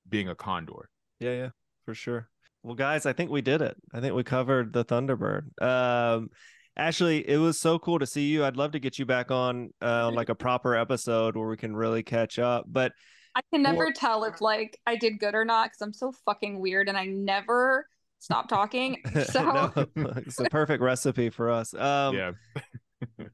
being 0.08 0.30
a 0.30 0.36
condor. 0.36 0.89
Yeah, 1.20 1.34
yeah, 1.34 1.50
for 1.86 1.94
sure. 1.94 2.30
Well, 2.63 2.76
guys, 2.76 3.06
I 3.06 3.13
think 3.13 3.32
we 3.32 3.41
did 3.41 3.62
it. 3.62 3.76
I 3.94 4.02
think 4.02 4.13
we 4.13 4.24
covered 4.24 4.74
the 4.74 4.86
Thunderbird. 4.86 5.62
Um, 5.62 6.30
Ashley, 6.78 7.28
it 7.28 7.38
was 7.38 7.60
so 7.60 7.80
cool 7.80 8.00
to 8.00 8.06
see 8.06 8.28
you. 8.28 8.46
I'd 8.46 8.58
love 8.58 8.72
to 8.74 8.80
get 8.80 9.00
you 9.00 9.06
back 9.06 9.32
on 9.32 9.72
uh, 9.82 10.08
on 10.08 10.13
like 10.13 10.30
a 10.30 10.36
proper 10.36 10.76
episode 10.76 11.36
where 11.36 11.48
we 11.48 11.58
can 11.58 11.76
really 11.76 12.04
catch 12.04 12.38
up. 12.38 12.65
But 12.67 12.94
I 13.36 13.41
can 13.52 13.63
never 13.63 13.88
or... 13.88 13.91
tell 13.91 14.24
if 14.26 14.41
like 14.41 14.80
I 14.86 14.96
did 14.96 15.20
good 15.20 15.36
or 15.36 15.44
not 15.44 15.67
because 15.67 15.82
I'm 15.82 15.94
so 15.94 16.13
fucking 16.26 16.60
weird 16.60 16.88
and 16.88 16.98
I 16.98 17.06
never 17.06 17.88
stop 18.20 18.48
talking. 18.48 19.02
So 19.26 19.44
no, 19.44 19.88
it's 20.17 20.39
a 20.39 20.46
perfect 20.46 20.82
recipe 20.84 21.30
for 21.30 21.50
us. 21.50 21.74
Um, 21.74 22.15
yeah 22.15 22.32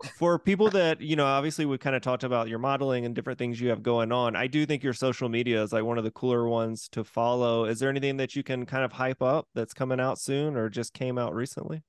for 0.03 0.37
people 0.37 0.69
that 0.69 1.01
you 1.01 1.15
know 1.15 1.25
obviously 1.25 1.65
we 1.65 1.77
kind 1.77 1.95
of 1.95 2.01
talked 2.01 2.23
about 2.23 2.47
your 2.47 2.59
modeling 2.59 3.05
and 3.05 3.15
different 3.15 3.39
things 3.39 3.59
you 3.59 3.69
have 3.69 3.81
going 3.81 4.11
on 4.11 4.35
i 4.35 4.47
do 4.47 4.65
think 4.65 4.83
your 4.83 4.93
social 4.93 5.29
media 5.29 5.61
is 5.61 5.73
like 5.73 5.83
one 5.83 5.97
of 5.97 6.03
the 6.03 6.11
cooler 6.11 6.47
ones 6.47 6.87
to 6.89 7.03
follow. 7.03 7.65
Is 7.65 7.79
there 7.79 7.89
anything 7.89 8.17
that 8.17 8.35
you 8.35 8.43
can 8.43 8.65
kind 8.65 8.83
of 8.83 8.91
hype 8.91 9.21
up 9.21 9.47
that's 9.53 9.73
coming 9.73 9.99
out 9.99 10.19
soon 10.19 10.55
or 10.55 10.69
just 10.69 10.93
came 10.93 11.17
out 11.17 11.33
recently? 11.33 11.83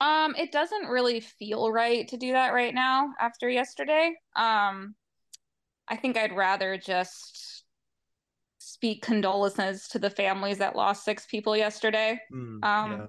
Um 0.00 0.34
it 0.36 0.52
doesn't 0.52 0.86
really 0.86 1.20
feel 1.20 1.70
right 1.70 2.06
to 2.08 2.16
do 2.16 2.32
that 2.32 2.52
right 2.52 2.74
now 2.74 3.12
after 3.20 3.48
yesterday. 3.48 4.14
Um 4.36 4.94
i 5.86 5.96
think 5.96 6.16
i'd 6.16 6.34
rather 6.34 6.78
just 6.78 7.64
speak 8.58 9.02
condolences 9.02 9.86
to 9.88 9.98
the 9.98 10.08
families 10.08 10.58
that 10.58 10.74
lost 10.74 11.04
six 11.04 11.26
people 11.26 11.56
yesterday. 11.56 12.18
Mm, 12.32 12.64
um 12.64 12.90
yeah 12.92 13.06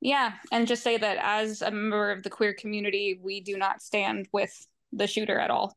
yeah, 0.00 0.34
and 0.52 0.66
just 0.66 0.82
say 0.82 0.96
that 0.96 1.18
as 1.20 1.62
a 1.62 1.70
member 1.70 2.10
of 2.10 2.22
the 2.22 2.30
queer 2.30 2.54
community, 2.54 3.18
we 3.22 3.40
do 3.40 3.56
not 3.56 3.82
stand 3.82 4.28
with 4.32 4.66
the 4.92 5.06
shooter 5.06 5.38
at 5.38 5.50
all. 5.50 5.76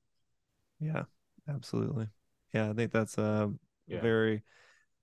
Yeah, 0.79 1.03
absolutely. 1.49 2.07
Yeah, 2.53 2.69
I 2.69 2.73
think 2.73 2.91
that's 2.91 3.17
a 3.17 3.51
yeah. 3.87 4.01
very 4.01 4.43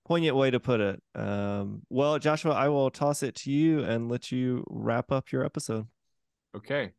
poignant 0.05 0.35
way 0.35 0.51
to 0.51 0.59
put 0.59 0.79
it. 0.79 1.01
Um, 1.15 1.81
well, 1.89 2.17
Joshua, 2.19 2.53
I 2.53 2.69
will 2.69 2.89
toss 2.89 3.23
it 3.23 3.35
to 3.35 3.51
you 3.51 3.83
and 3.83 4.09
let 4.09 4.31
you 4.31 4.63
wrap 4.69 5.11
up 5.11 5.31
your 5.31 5.45
episode. 5.45 5.87
Okay. 6.55 6.91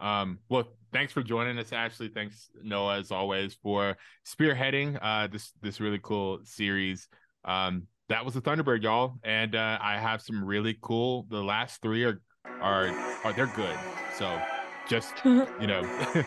Um, 0.00 0.38
well, 0.48 0.64
thanks 0.92 1.12
for 1.12 1.22
joining 1.22 1.58
us, 1.58 1.72
Ashley. 1.72 2.08
Thanks, 2.08 2.50
Noah, 2.62 2.98
as 2.98 3.10
always, 3.10 3.54
for 3.62 3.96
spearheading 4.26 4.98
uh, 5.00 5.26
this 5.28 5.52
this 5.62 5.80
really 5.80 6.00
cool 6.02 6.40
series. 6.44 7.08
Um, 7.44 7.86
that 8.08 8.24
was 8.24 8.34
the 8.34 8.40
Thunderbird, 8.40 8.82
y'all. 8.82 9.14
And 9.24 9.54
uh, 9.54 9.78
I 9.80 9.98
have 9.98 10.22
some 10.22 10.44
really 10.44 10.78
cool. 10.80 11.26
The 11.28 11.42
last 11.42 11.82
three 11.82 12.04
are 12.04 12.20
are 12.60 12.88
are 13.24 13.32
they're 13.32 13.46
good. 13.46 13.76
So 14.16 14.40
just 14.88 15.14
you 15.24 15.66
know, 15.66 15.82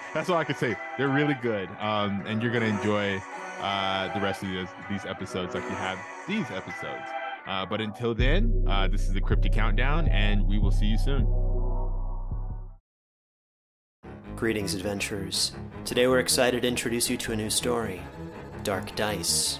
that's 0.13 0.30
all 0.30 0.38
I 0.38 0.43
can 0.43 0.55
say. 0.55 0.75
They're 0.97 1.09
really 1.09 1.38
good. 1.41 1.69
Um, 1.80 2.23
and 2.25 2.41
you're 2.41 2.51
gonna 2.51 2.65
enjoy 2.65 3.21
uh, 3.61 4.13
the 4.13 4.21
rest 4.21 4.43
of 4.43 4.49
these, 4.49 4.67
these 4.89 5.05
episodes 5.05 5.53
like 5.53 5.63
you 5.63 5.75
have 5.75 5.99
these 6.27 6.49
episodes. 6.51 7.05
Uh, 7.47 7.65
but 7.65 7.82
until 7.82 8.13
then, 8.13 8.63
uh, 8.67 8.88
this 8.88 9.01
is 9.01 9.13
the 9.13 9.21
Cryptid 9.21 9.53
Countdown, 9.53 10.07
and 10.09 10.45
we 10.45 10.59
will 10.59 10.71
see 10.71 10.86
you 10.86 10.97
soon. 10.97 11.25
Greetings, 14.36 14.73
adventurers. 14.75 15.53
Today 15.84 16.07
we're 16.07 16.19
excited 16.19 16.61
to 16.61 16.67
introduce 16.67 17.09
you 17.09 17.17
to 17.17 17.34
a 17.34 17.36
new 17.36 17.49
story 17.49 18.01
Dark 18.63 18.95
Dice, 18.95 19.59